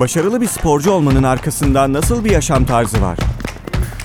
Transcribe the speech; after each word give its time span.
Başarılı 0.00 0.40
bir 0.40 0.46
sporcu 0.46 0.90
olmanın 0.90 1.22
arkasında 1.22 1.92
nasıl 1.92 2.24
bir 2.24 2.30
yaşam 2.30 2.64
tarzı 2.64 3.02
var? 3.02 3.18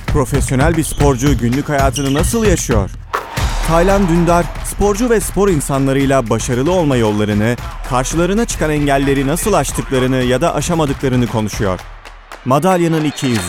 Profesyonel 0.08 0.77
bir 0.77 0.83
sporcu 0.83 1.38
günlük 1.38 1.69
hayatını 1.69 2.13
nasıl 2.13 2.46
yaşıyor? 2.46 2.89
Taylan 3.67 4.08
Dündar, 4.08 4.45
sporcu 4.66 5.09
ve 5.09 5.19
spor 5.19 5.50
insanlarıyla 5.50 6.29
başarılı 6.29 6.71
olma 6.71 6.98
yollarını, 6.98 7.56
karşılarına 7.90 8.45
çıkan 8.45 8.71
engelleri 8.71 9.27
nasıl 9.27 9.54
aştıklarını 9.54 10.16
ya 10.16 10.41
da 10.41 10.55
aşamadıklarını 10.55 11.28
konuşuyor. 11.28 11.79
Madalyanın 12.46 13.04
200. 13.04 13.39